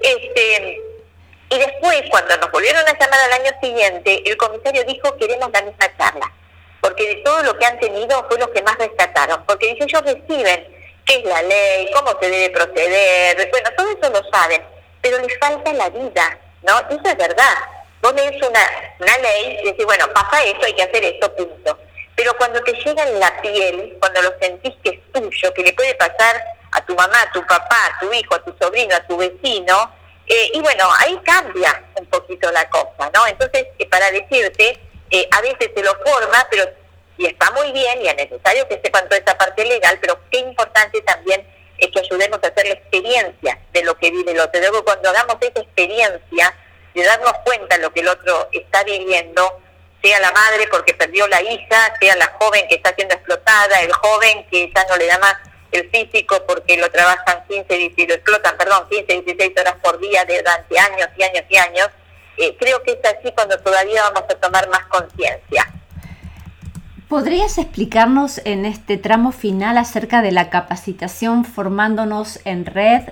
Este, 0.00 0.80
y 1.50 1.58
después, 1.58 2.02
cuando 2.10 2.36
nos 2.38 2.50
volvieron 2.50 2.86
a 2.86 2.98
llamar 2.98 3.20
al 3.20 3.32
año 3.32 3.52
siguiente, 3.60 4.22
el 4.24 4.36
comisario 4.36 4.84
dijo, 4.84 5.16
queremos 5.16 5.50
la 5.52 5.62
misma 5.62 5.96
charla, 5.96 6.32
porque 6.82 7.06
de 7.06 7.22
todo 7.22 7.42
lo 7.44 7.56
que 7.56 7.64
han 7.64 7.78
tenido 7.78 8.26
fue 8.28 8.38
lo 8.38 8.52
que 8.52 8.60
más 8.62 8.76
rescataron, 8.76 9.44
porque 9.46 9.68
dice, 9.68 9.84
ellos 9.84 10.02
reciben 10.02 10.66
qué 11.06 11.14
es 11.14 11.24
la 11.24 11.40
ley, 11.42 11.88
cómo 11.94 12.18
se 12.20 12.28
debe 12.28 12.50
proceder, 12.50 13.48
bueno, 13.50 13.70
todo 13.76 13.88
eso 13.88 14.10
lo 14.10 14.30
saben, 14.30 14.62
pero 15.00 15.18
les 15.18 15.38
falta 15.38 15.72
la 15.72 15.88
vida, 15.90 16.38
¿no? 16.62 16.80
Eso 16.90 17.02
es 17.04 17.16
verdad. 17.16 17.54
Vos 18.02 18.12
lees 18.14 18.36
una, 18.42 18.60
una 18.98 19.18
ley 19.18 19.60
y 19.62 19.66
decís, 19.66 19.84
bueno, 19.84 20.06
pasa 20.12 20.42
esto, 20.42 20.66
hay 20.66 20.74
que 20.74 20.82
hacer 20.82 21.04
esto, 21.04 21.32
punto. 21.36 21.78
Pero 22.16 22.36
cuando 22.36 22.60
te 22.62 22.72
llega 22.72 23.04
en 23.04 23.20
la 23.20 23.40
piel, 23.40 23.96
cuando 24.00 24.20
lo 24.22 24.34
sentís 24.40 24.74
que 24.82 24.90
es 24.90 25.12
tuyo, 25.12 25.54
que 25.54 25.62
le 25.62 25.72
puede 25.74 25.94
pasar 25.94 26.44
a 26.72 26.84
tu 26.84 26.96
mamá, 26.96 27.22
a 27.22 27.32
tu 27.32 27.46
papá, 27.46 27.76
a 27.86 28.00
tu 28.00 28.12
hijo, 28.12 28.34
a 28.34 28.42
tu 28.42 28.54
sobrino, 28.60 28.96
a 28.96 29.06
tu 29.06 29.16
vecino, 29.16 29.92
eh, 30.26 30.50
y 30.52 30.60
bueno, 30.60 30.88
ahí 30.98 31.18
cambia 31.24 31.84
un 31.96 32.06
poquito 32.06 32.50
la 32.50 32.68
cosa, 32.70 33.10
¿no? 33.14 33.26
Entonces, 33.26 33.66
eh, 33.78 33.88
para 33.88 34.10
decirte, 34.10 34.80
eh, 35.12 35.28
a 35.30 35.40
veces 35.40 35.70
se 35.74 35.82
lo 35.82 35.94
forma, 36.04 36.46
pero 36.50 36.64
y 37.18 37.26
está 37.26 37.50
muy 37.52 37.70
bien 37.72 38.00
y 38.02 38.08
es 38.08 38.16
necesario 38.16 38.66
que 38.68 38.80
sepan 38.82 39.04
toda 39.08 39.18
esa 39.18 39.36
parte 39.36 39.64
legal, 39.64 39.98
pero 40.00 40.18
qué 40.30 40.38
importante 40.38 41.00
también 41.02 41.46
es 41.78 41.88
que 41.90 42.00
ayudemos 42.00 42.38
a 42.42 42.46
hacer 42.46 42.66
la 42.66 42.74
experiencia 42.74 43.58
de 43.72 43.82
lo 43.84 43.96
que 43.96 44.10
vive 44.10 44.32
el 44.32 44.40
otro. 44.40 44.60
Luego 44.60 44.84
cuando 44.84 45.10
hagamos 45.10 45.36
esa 45.40 45.60
experiencia 45.60 46.56
de 46.94 47.04
darnos 47.04 47.34
cuenta 47.44 47.76
de 47.76 47.82
lo 47.82 47.92
que 47.92 48.00
el 48.00 48.08
otro 48.08 48.48
está 48.52 48.82
viviendo, 48.84 49.60
sea 50.02 50.20
la 50.20 50.32
madre 50.32 50.66
porque 50.70 50.94
perdió 50.94 51.28
la 51.28 51.42
hija, 51.42 51.94
sea 52.00 52.16
la 52.16 52.26
joven 52.40 52.66
que 52.68 52.76
está 52.76 52.94
siendo 52.94 53.14
explotada, 53.14 53.80
el 53.80 53.92
joven 53.92 54.46
que 54.50 54.72
ya 54.74 54.84
no 54.88 54.96
le 54.96 55.06
da 55.06 55.18
más 55.18 55.36
el 55.70 55.90
físico 55.90 56.44
porque 56.46 56.76
lo 56.76 56.90
trabajan 56.90 57.44
15, 57.48 57.74
16, 57.74 58.08
lo 58.08 58.14
explotan, 58.14 58.56
perdón, 58.56 58.86
15, 58.88 59.22
16 59.22 59.52
horas 59.58 59.74
por 59.82 59.98
día 59.98 60.24
durante 60.24 60.78
años 60.78 61.08
y 61.16 61.22
años 61.22 61.44
y 61.48 61.56
años, 61.56 61.88
eh, 62.42 62.56
creo 62.58 62.82
que 62.82 62.92
es 62.92 62.98
así 63.04 63.32
cuando 63.32 63.56
todavía 63.58 64.02
vamos 64.02 64.24
a 64.28 64.34
tomar 64.34 64.68
más 64.68 64.84
conciencia. 64.86 65.72
¿Podrías 67.08 67.56
explicarnos 67.58 68.40
en 68.44 68.64
este 68.64 68.96
tramo 68.96 69.30
final 69.30 69.78
acerca 69.78 70.22
de 70.22 70.32
la 70.32 70.50
capacitación 70.50 71.44
formándonos 71.44 72.40
en 72.44 72.66
red 72.66 73.02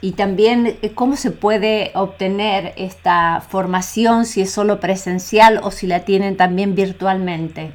y 0.00 0.12
también 0.12 0.78
eh, 0.80 0.94
cómo 0.94 1.16
se 1.16 1.32
puede 1.32 1.90
obtener 1.94 2.72
esta 2.76 3.42
formación, 3.46 4.24
si 4.24 4.42
es 4.42 4.52
solo 4.52 4.80
presencial 4.80 5.60
o 5.62 5.70
si 5.70 5.86
la 5.86 6.06
tienen 6.06 6.36
también 6.36 6.74
virtualmente? 6.74 7.72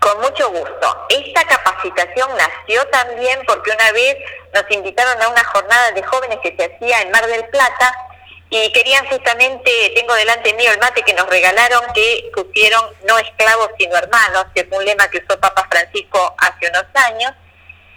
Con 0.00 0.18
mucho 0.22 0.50
gusto. 0.50 1.06
Esta 1.10 1.44
capacitación 1.44 2.30
nació 2.36 2.84
también 2.88 3.38
porque 3.46 3.70
una 3.70 3.92
vez 3.92 4.16
nos 4.54 4.64
invitaron 4.70 5.22
a 5.22 5.28
una 5.28 5.44
jornada 5.44 5.92
de 5.92 6.02
jóvenes 6.02 6.38
que 6.42 6.56
se 6.56 6.74
hacía 6.74 7.02
en 7.02 7.12
Mar 7.12 7.26
del 7.26 7.44
Plata 7.50 8.09
y 8.52 8.72
querían 8.72 9.06
justamente, 9.06 9.92
tengo 9.94 10.12
delante 10.14 10.52
mío 10.54 10.72
el 10.72 10.80
mate 10.80 11.02
que 11.02 11.14
nos 11.14 11.28
regalaron, 11.28 11.82
que 11.94 12.30
pusieron 12.34 12.84
no 13.06 13.16
esclavos 13.18 13.70
sino 13.78 13.96
hermanos, 13.96 14.46
que 14.52 14.62
es 14.62 14.66
un 14.72 14.84
lema 14.84 15.08
que 15.08 15.18
usó 15.18 15.38
Papa 15.38 15.68
Francisco 15.70 16.34
hace 16.36 16.68
unos 16.68 16.84
años, 16.94 17.32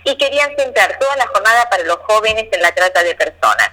y 0.03 0.15
querían 0.15 0.55
centrar 0.55 0.99
toda 0.99 1.15
la 1.15 1.25
jornada 1.27 1.67
para 1.71 1.83
los 1.83 1.97
jóvenes 2.03 2.45
en 2.51 2.61
la 2.61 2.71
trata 2.71 3.01
de 3.01 3.15
personas. 3.15 3.71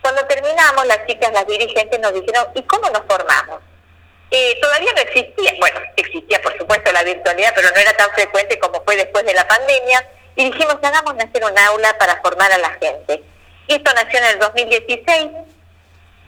Cuando 0.00 0.26
terminamos, 0.26 0.86
las 0.86 1.06
chicas, 1.06 1.30
las 1.32 1.46
dirigentes 1.46 2.00
nos 2.00 2.14
dijeron, 2.14 2.46
¿y 2.54 2.62
cómo 2.62 2.88
nos 2.88 3.02
formamos? 3.06 3.60
Eh, 4.30 4.58
todavía 4.62 4.92
no 4.94 5.02
existía, 5.02 5.52
bueno, 5.58 5.80
existía 5.96 6.40
por 6.40 6.56
supuesto 6.56 6.90
la 6.90 7.02
virtualidad, 7.02 7.52
pero 7.54 7.70
no 7.70 7.76
era 7.76 7.92
tan 7.94 8.10
frecuente 8.12 8.58
como 8.58 8.82
fue 8.82 8.96
después 8.96 9.26
de 9.26 9.34
la 9.34 9.46
pandemia, 9.46 10.08
y 10.36 10.50
dijimos, 10.50 10.76
hagamos 10.82 11.16
nacer 11.16 11.44
un 11.44 11.58
aula 11.58 11.98
para 11.98 12.18
formar 12.22 12.50
a 12.50 12.58
la 12.58 12.70
gente. 12.80 13.22
Y 13.66 13.74
esto 13.74 13.92
nació 13.92 14.20
en 14.20 14.24
el 14.24 14.38
2016, 14.38 15.28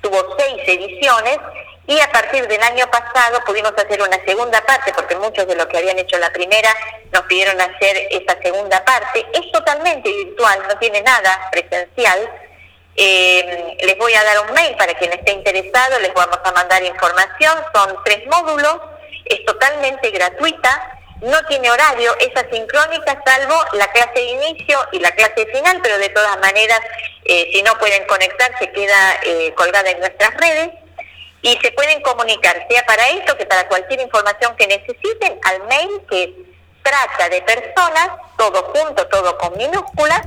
tuvo 0.01 0.37
seis 0.39 0.63
ediciones 0.67 1.39
y 1.87 1.99
a 2.01 2.11
partir 2.13 2.47
del 2.47 2.63
año 2.63 2.87
pasado 2.91 3.41
pudimos 3.45 3.73
hacer 3.73 4.01
una 4.01 4.25
segunda 4.25 4.61
parte, 4.63 4.93
porque 4.93 5.17
muchos 5.17 5.47
de 5.47 5.57
los 5.57 5.67
que 5.67 5.79
habían 5.79 5.99
hecho 5.99 6.19
la 6.19 6.31
primera 6.31 6.69
nos 7.13 7.23
pidieron 7.23 7.61
hacer 7.61 8.09
esa 8.11 8.41
segunda 8.41 8.85
parte. 8.85 9.27
Es 9.33 9.51
totalmente 9.51 10.09
virtual, 10.09 10.63
no 10.69 10.79
tiene 10.79 11.03
nada 11.03 11.49
presencial. 11.51 12.31
Eh, 12.95 13.77
les 13.83 13.99
voy 13.99 14.15
a 14.15 14.23
dar 14.23 14.47
un 14.47 14.53
mail 14.53 14.77
para 14.77 14.95
quien 14.95 15.13
esté 15.13 15.33
interesado, 15.33 15.99
les 15.99 16.15
vamos 16.15 16.39
a 16.45 16.53
mandar 16.53 16.83
información. 16.85 17.59
Son 17.75 17.97
tres 18.05 18.25
módulos, 18.27 18.77
es 19.25 19.45
totalmente 19.45 20.11
gratuita 20.11 21.00
no 21.23 21.43
tiene 21.49 21.71
horario, 21.71 22.17
es 22.19 22.35
asincrónica 22.35 23.23
salvo 23.25 23.55
la 23.75 23.91
clase 23.93 24.15
de 24.15 24.23
inicio 24.23 24.79
y 24.93 25.01
la 25.01 25.11
clase 25.13 25.47
final, 25.53 25.81
pero 25.83 25.99
de 25.99 26.09
todas 26.09 26.39
maneras, 26.41 26.81
eh, 27.25 27.51
si 27.53 27.63
no 27.63 27.79
pueden 27.79 28.07
conectar, 28.07 28.51
se 28.59 28.71
queda 28.73 29.21
eh, 29.25 29.53
colgada 29.55 29.91
en 29.91 30.01
nuestras 30.01 30.35
redes 30.35 30.71
y 31.43 31.57
se 31.63 31.73
pueden 31.73 32.01
comunicar, 32.03 32.67
sea 32.69 32.85
para 32.87 33.09
esto 33.11 33.37
que 33.37 33.47
para 33.47 33.69
cualquier 33.69 34.01
información 34.01 34.57
que 34.57 34.67
necesiten, 34.67 35.39
al 35.45 35.63
mail 35.69 35.91
que 36.09 36.35
trata 36.83 37.29
de 37.29 37.43
personas, 37.43 38.09
todo 38.37 38.63
junto, 38.75 39.07
todo 39.09 39.37
con 39.39 39.57
minúsculas, 39.57 40.23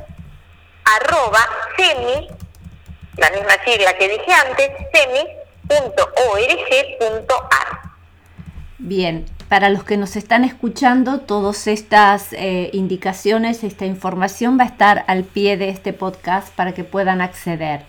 arroba 0.86 1.48
semi, 1.78 2.30
la 3.18 3.30
misma 3.32 3.64
sigla 3.66 3.94
que 3.98 4.10
dije 4.10 4.34
antes, 4.34 4.70
semi.org.ar. 4.92 5.94
Bien, 8.80 9.26
para 9.54 9.70
los 9.70 9.84
que 9.84 9.98
nos 9.98 10.16
están 10.16 10.46
escuchando, 10.46 11.20
todas 11.20 11.68
estas 11.68 12.34
eh, 12.34 12.72
indicaciones, 12.74 13.64
esta 13.64 13.86
información 13.86 14.58
va 14.58 14.64
a 14.64 14.66
estar 14.66 15.06
al 15.06 15.26
pie 15.26 15.58
de 15.58 15.70
este 15.70 15.94
podcast 15.94 16.52
para 16.56 16.72
que 16.72 16.84
puedan 16.84 17.22
acceder. 17.22 17.82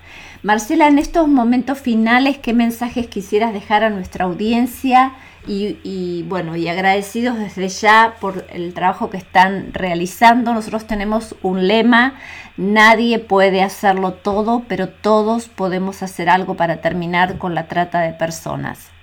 Marcela, 0.43 0.89
en 0.89 0.99
estos 0.99 1.27
momentos 1.27 1.79
finales, 1.79 2.37
¿qué 2.37 2.53
mensajes 2.53 3.07
quisieras 3.07 3.55
dejar 3.55 3.83
a 3.83 3.89
nuestra 3.89 4.27
audiencia? 4.27 5.15
Y, 5.47 6.27
bueno, 6.29 6.55
y 6.55 6.69
agradecidos 6.69 7.39
desde 7.39 7.69
ya 7.69 8.17
por 8.21 8.45
el 8.53 8.75
trabajo 8.75 9.09
que 9.09 9.17
están 9.17 9.73
realizando. 9.73 10.53
Nosotros 10.53 10.87
tenemos 10.87 11.35
un 11.41 11.67
lema, 11.67 12.17
nadie 12.59 13.21
puede 13.21 13.63
hacerlo 13.63 14.13
todo, 14.13 14.65
pero 14.69 14.91
todos 14.91 15.49
podemos 15.49 16.03
hacer 16.03 16.29
algo 16.29 16.57
para 16.57 16.83
terminar 16.83 17.39
con 17.39 17.55
la 17.55 17.69
trata 17.69 18.03
de 18.03 18.13
personas. 18.13 18.94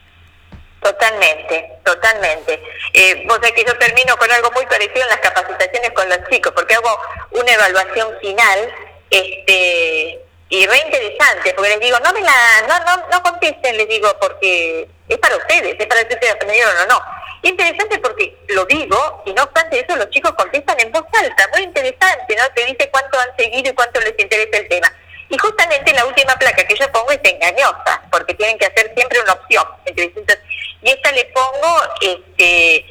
Totalmente, 0.81 1.77
totalmente. 1.85 2.59
Eh, 2.93 3.23
vos 3.27 3.35
sabés 3.35 3.51
que 3.51 3.63
yo 3.63 3.77
termino 3.77 4.17
con 4.17 4.31
algo 4.31 4.49
muy 4.51 4.65
parecido 4.65 5.03
en 5.03 5.09
las 5.09 5.19
capacitaciones 5.19 5.91
con 5.91 6.09
los 6.09 6.17
chicos, 6.29 6.51
porque 6.55 6.73
hago 6.73 6.99
una 7.31 7.53
evaluación 7.53 8.17
final, 8.19 8.73
este, 9.11 10.19
y 10.49 10.65
re 10.65 10.77
interesante, 10.79 11.53
porque 11.53 11.69
les 11.69 11.79
digo, 11.81 11.99
no 11.99 12.11
me 12.13 12.21
la, 12.21 12.33
no, 12.67 12.79
no, 12.79 13.07
no 13.11 13.21
contesten, 13.21 13.77
les 13.77 13.87
digo, 13.87 14.11
porque 14.19 14.89
es 15.07 15.17
para 15.19 15.37
ustedes, 15.37 15.75
es 15.79 15.85
para 15.85 16.01
ustedes 16.01 16.31
aprendieron 16.31 16.75
o 16.75 16.85
no. 16.87 17.01
Interesante 17.43 17.99
porque 17.99 18.35
lo 18.49 18.65
digo, 18.65 19.23
y 19.27 19.33
no 19.33 19.43
obstante 19.43 19.79
eso, 19.79 19.95
los 19.95 20.09
chicos 20.09 20.33
contestan 20.33 20.79
en 20.79 20.91
voz 20.91 21.05
alta, 21.13 21.47
muy 21.53 21.61
interesante, 21.61 22.35
¿no? 22.35 22.49
Te 22.55 22.65
dice 22.65 22.89
cuánto 22.89 23.19
han 23.19 23.35
seguido 23.37 23.69
y 23.69 23.75
cuánto 23.75 23.99
les 23.99 24.17
interesa 24.17 24.57
el 24.57 24.67
tema. 24.67 24.91
Y 25.29 25.37
justamente 25.37 25.93
la 25.93 26.05
última 26.05 26.35
placa 26.35 26.67
que 26.67 26.75
yo 26.75 26.91
pongo 26.91 27.11
es 27.11 27.19
engañosa, 27.23 28.01
porque 28.11 28.33
tienen 28.33 28.57
que 28.57 28.65
hacer 28.65 28.91
siempre 28.95 29.21
una 29.21 29.33
opción 29.33 29.63
entre 29.85 30.05
distintas 30.05 30.37
y 30.81 30.89
esta 30.89 31.11
le 31.11 31.25
pongo, 31.25 31.81
este, 32.01 32.85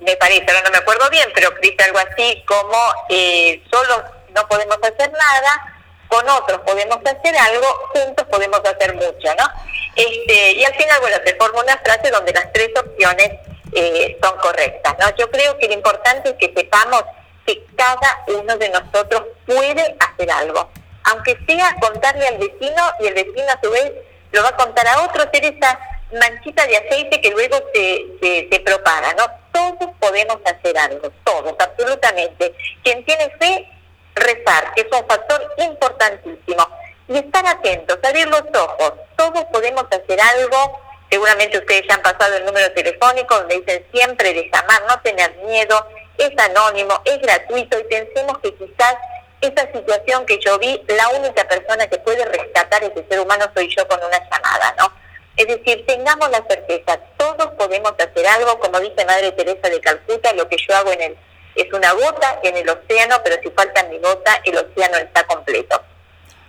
me 0.00 0.16
parece, 0.16 0.44
ahora 0.48 0.62
no 0.62 0.70
me 0.70 0.78
acuerdo 0.78 1.08
bien, 1.10 1.28
pero 1.34 1.50
dice 1.62 1.84
algo 1.84 1.98
así 1.98 2.42
como, 2.46 2.78
eh, 3.08 3.62
solo 3.70 4.02
no 4.34 4.48
podemos 4.48 4.76
hacer 4.82 5.12
nada, 5.12 5.72
con 6.08 6.28
otros 6.28 6.60
podemos 6.60 6.98
hacer 7.04 7.36
algo, 7.36 7.66
juntos 7.94 8.26
podemos 8.30 8.60
hacer 8.60 8.94
mucho, 8.94 9.34
¿no? 9.38 9.48
Este, 9.96 10.52
y 10.52 10.64
al 10.64 10.74
final, 10.74 11.00
bueno, 11.00 11.16
se 11.24 11.34
forma 11.36 11.62
una 11.62 11.78
frase 11.78 12.10
donde 12.10 12.32
las 12.32 12.52
tres 12.52 12.70
opciones 12.78 13.30
eh, 13.72 14.18
son 14.22 14.36
correctas, 14.38 14.94
¿no? 14.98 15.14
Yo 15.16 15.30
creo 15.30 15.56
que 15.58 15.68
lo 15.68 15.74
importante 15.74 16.30
es 16.30 16.36
que 16.36 16.52
sepamos 16.54 17.04
que 17.46 17.64
cada 17.76 18.24
uno 18.28 18.56
de 18.56 18.68
nosotros 18.68 19.22
puede 19.46 19.96
hacer 19.98 20.30
algo, 20.30 20.70
aunque 21.04 21.38
sea 21.46 21.74
contarle 21.80 22.26
al 22.26 22.38
vecino 22.38 22.82
y 23.00 23.06
el 23.06 23.14
vecino 23.14 23.50
a 23.50 23.60
su 23.62 23.70
vez 23.70 23.92
lo 24.32 24.42
va 24.42 24.50
a 24.50 24.56
contar 24.56 24.86
a 24.88 25.02
otro, 25.02 25.24
ser 25.32 25.44
esa 25.44 25.78
manchita 26.12 26.66
de 26.66 26.76
aceite 26.76 27.20
que 27.20 27.30
luego 27.30 27.56
se, 27.72 28.46
se, 28.50 28.60
propaga, 28.60 29.14
¿no? 29.14 29.24
Todos 29.52 29.94
podemos 29.98 30.38
hacer 30.44 30.76
algo, 30.78 31.10
todos, 31.24 31.54
absolutamente. 31.58 32.54
Quien 32.82 33.04
tiene 33.04 33.30
fe, 33.38 33.68
rezar, 34.14 34.72
que 34.74 34.82
es 34.82 34.86
un 34.92 35.06
factor 35.06 35.54
importantísimo. 35.58 36.68
Y 37.08 37.18
estar 37.18 37.46
atentos, 37.46 37.98
abrir 38.02 38.28
los 38.28 38.44
ojos, 38.54 38.92
todos 39.16 39.44
podemos 39.46 39.84
hacer 39.90 40.20
algo. 40.20 40.80
Seguramente 41.10 41.58
ustedes 41.58 41.82
ya 41.88 41.96
han 41.96 42.02
pasado 42.02 42.36
el 42.36 42.46
número 42.46 42.72
telefónico 42.72 43.34
donde 43.34 43.60
dicen 43.60 43.86
siempre 43.92 44.32
de 44.32 44.50
llamar, 44.50 44.82
no 44.88 45.00
tener 45.02 45.34
miedo, 45.44 45.86
es 46.16 46.30
anónimo, 46.38 47.00
es 47.04 47.20
gratuito 47.20 47.78
y 47.78 47.84
pensemos 47.84 48.38
que 48.38 48.54
quizás 48.54 48.96
esa 49.42 49.70
situación 49.72 50.24
que 50.24 50.38
yo 50.38 50.58
vi, 50.58 50.80
la 50.88 51.08
única 51.10 51.46
persona 51.46 51.86
que 51.88 51.98
puede 51.98 52.24
rescatar 52.24 52.82
ese 52.84 53.04
ser 53.08 53.20
humano 53.20 53.44
soy 53.54 53.68
yo 53.76 53.86
con 53.88 53.98
una 54.02 54.18
llamada, 54.30 54.74
¿no? 54.78 55.01
Es 55.36 55.46
decir, 55.46 55.84
tengamos 55.86 56.30
la 56.30 56.44
certeza, 56.46 56.98
todos 57.16 57.52
podemos 57.58 57.92
hacer 57.98 58.26
algo, 58.26 58.58
como 58.60 58.80
dice 58.80 59.04
Madre 59.06 59.32
Teresa 59.32 59.68
de 59.68 59.80
Calcuta, 59.80 60.32
lo 60.34 60.48
que 60.48 60.56
yo 60.58 60.76
hago 60.76 60.92
en 60.92 61.00
el, 61.00 61.16
es 61.54 61.72
una 61.72 61.92
gota 61.92 62.38
en 62.42 62.56
el 62.56 62.68
océano, 62.68 63.16
pero 63.24 63.36
si 63.42 63.50
falta 63.50 63.82
mi 63.84 63.98
gota, 63.98 64.40
el 64.44 64.56
océano 64.56 64.98
está 64.98 65.24
completo. 65.26 65.82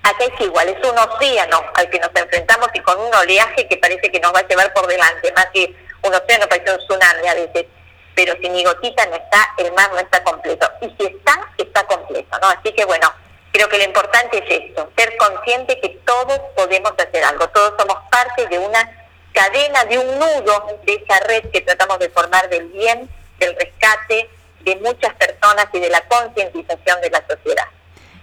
Acá 0.04 0.26
es 0.26 0.46
igual, 0.46 0.68
es 0.68 0.86
un 0.86 0.98
océano 0.98 1.64
al 1.76 1.90
que 1.90 2.00
nos 2.00 2.10
enfrentamos 2.14 2.68
y 2.74 2.80
con 2.82 3.00
un 3.00 3.16
oleaje 3.16 3.68
que 3.70 3.78
parece 3.78 4.12
que 4.12 4.20
nos 4.20 4.34
va 4.34 4.40
a 4.40 4.48
llevar 4.48 4.74
por 4.74 4.86
delante, 4.86 5.32
más 5.32 5.48
que 5.54 5.74
un 6.04 6.14
océano 6.14 6.48
parece 6.50 6.72
un 6.72 6.78
tsunami 6.80 7.28
a 7.28 7.36
veces, 7.36 7.66
pero 8.14 8.36
si 8.42 8.50
mi 8.50 8.64
gotita 8.66 9.06
no 9.06 9.16
está, 9.16 9.54
el 9.58 9.72
mar 9.72 9.90
no 9.92 10.00
está 10.00 10.22
completo. 10.24 10.70
Y 10.82 10.88
si 11.00 11.08
está, 11.08 11.50
está 11.58 11.84
completo, 11.88 12.38
¿no? 12.42 12.50
Así 12.50 12.74
que 12.74 12.84
bueno, 12.84 13.12
Creo 13.54 13.70
que 13.70 13.78
lo 13.78 13.84
importante 13.84 14.40
es 14.40 14.62
esto, 14.66 14.92
ser 14.98 15.16
consciente 15.16 15.80
que 15.80 15.90
todos 16.06 16.40
podemos 16.56 16.92
hacer 16.98 17.24
algo, 17.24 17.48
todos 17.50 17.74
somos 17.78 17.98
parte 18.10 18.48
de 18.48 18.58
una 18.58 19.08
cadena, 19.32 19.86
de 19.86 20.00
un 20.00 20.18
nudo 20.18 20.80
de 20.84 20.94
esa 20.96 21.20
red 21.20 21.52
que 21.52 21.62
tratamos 21.62 22.00
de 22.00 22.10
formar 22.10 22.50
del 22.50 22.68
bien, 22.70 23.08
del 23.38 23.56
rescate 23.56 24.28
de 24.62 24.76
muchas 24.78 25.14
personas 25.14 25.68
y 25.72 25.80
de 25.80 25.90
la 25.90 26.02
concientización 26.08 27.00
de 27.02 27.10
la 27.12 27.24
sociedad. 27.28 27.68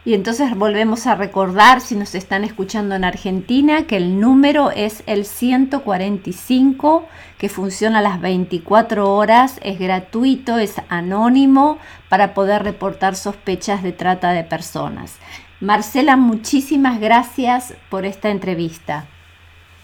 Y 0.03 0.15
entonces 0.15 0.57
volvemos 0.57 1.07
a 1.07 1.15
recordar, 1.15 1.83
si 1.83 1.95
nos 1.95 2.15
están 2.15 2.43
escuchando 2.43 2.95
en 2.95 3.05
Argentina, 3.05 3.87
que 3.87 3.99
el 3.99 4.19
número 4.19 4.71
es 4.71 5.03
el 5.07 5.27
145, 5.27 7.07
que 7.39 7.51
funciona 7.51 8.01
las 8.01 8.19
24 8.19 9.15
horas, 9.15 9.61
es 9.63 9.79
gratuito, 9.79 10.59
es 10.59 10.77
anónimo 10.89 11.79
para 12.09 12.33
poder 12.33 12.63
reportar 12.63 13.15
sospechas 13.15 13.83
de 13.83 13.93
trata 13.93 14.33
de 14.33 14.43
personas. 14.43 15.17
Marcela, 15.61 16.17
muchísimas 16.17 16.99
gracias 16.99 17.75
por 17.91 18.07
esta 18.07 18.31
entrevista. 18.31 19.07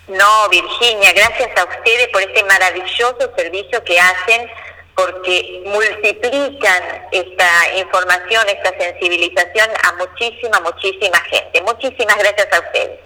No, 0.09 0.49
Virginia, 0.49 1.13
gracias 1.13 1.51
a 1.59 1.65
ustedes 1.65 2.09
por 2.11 2.23
este 2.23 2.43
maravilloso 2.45 3.31
servicio 3.37 3.85
que 3.85 4.01
hacen 4.01 4.49
porque 4.97 5.63
multiplican 5.67 6.83
esta 7.13 7.77
información, 7.77 8.45
esta 8.49 8.73
sensibilización 8.79 9.69
a 9.85 9.93
muchísima, 9.97 10.61
muchísima 10.61 11.19
gente. 11.31 11.63
Muchísimas 11.63 12.17
gracias 12.19 12.49
a 12.53 12.61
ustedes. 12.61 13.01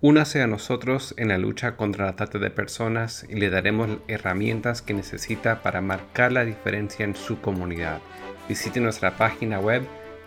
Únase 0.00 0.42
a 0.42 0.46
nosotros 0.46 1.14
en 1.18 1.28
la 1.28 1.38
lucha 1.38 1.76
contra 1.76 2.06
la 2.06 2.16
trata 2.16 2.38
de 2.38 2.50
personas 2.50 3.24
y 3.28 3.36
le 3.36 3.50
daremos 3.50 3.88
herramientas 4.08 4.82
que 4.82 4.94
necesita 4.94 5.62
para 5.62 5.80
marcar 5.80 6.32
la 6.32 6.44
diferencia 6.44 7.04
en 7.04 7.16
su 7.16 7.40
comunidad. 7.40 8.00
Visite 8.48 8.80
nuestra 8.80 9.16
página 9.16 9.58
web 9.58 9.82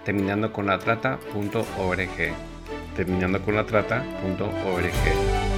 terminando 0.05 0.51
con. 0.51 0.67
Terminando 2.95 3.41
con 3.41 3.55
la 3.55 3.65
trata.org. 3.65 5.48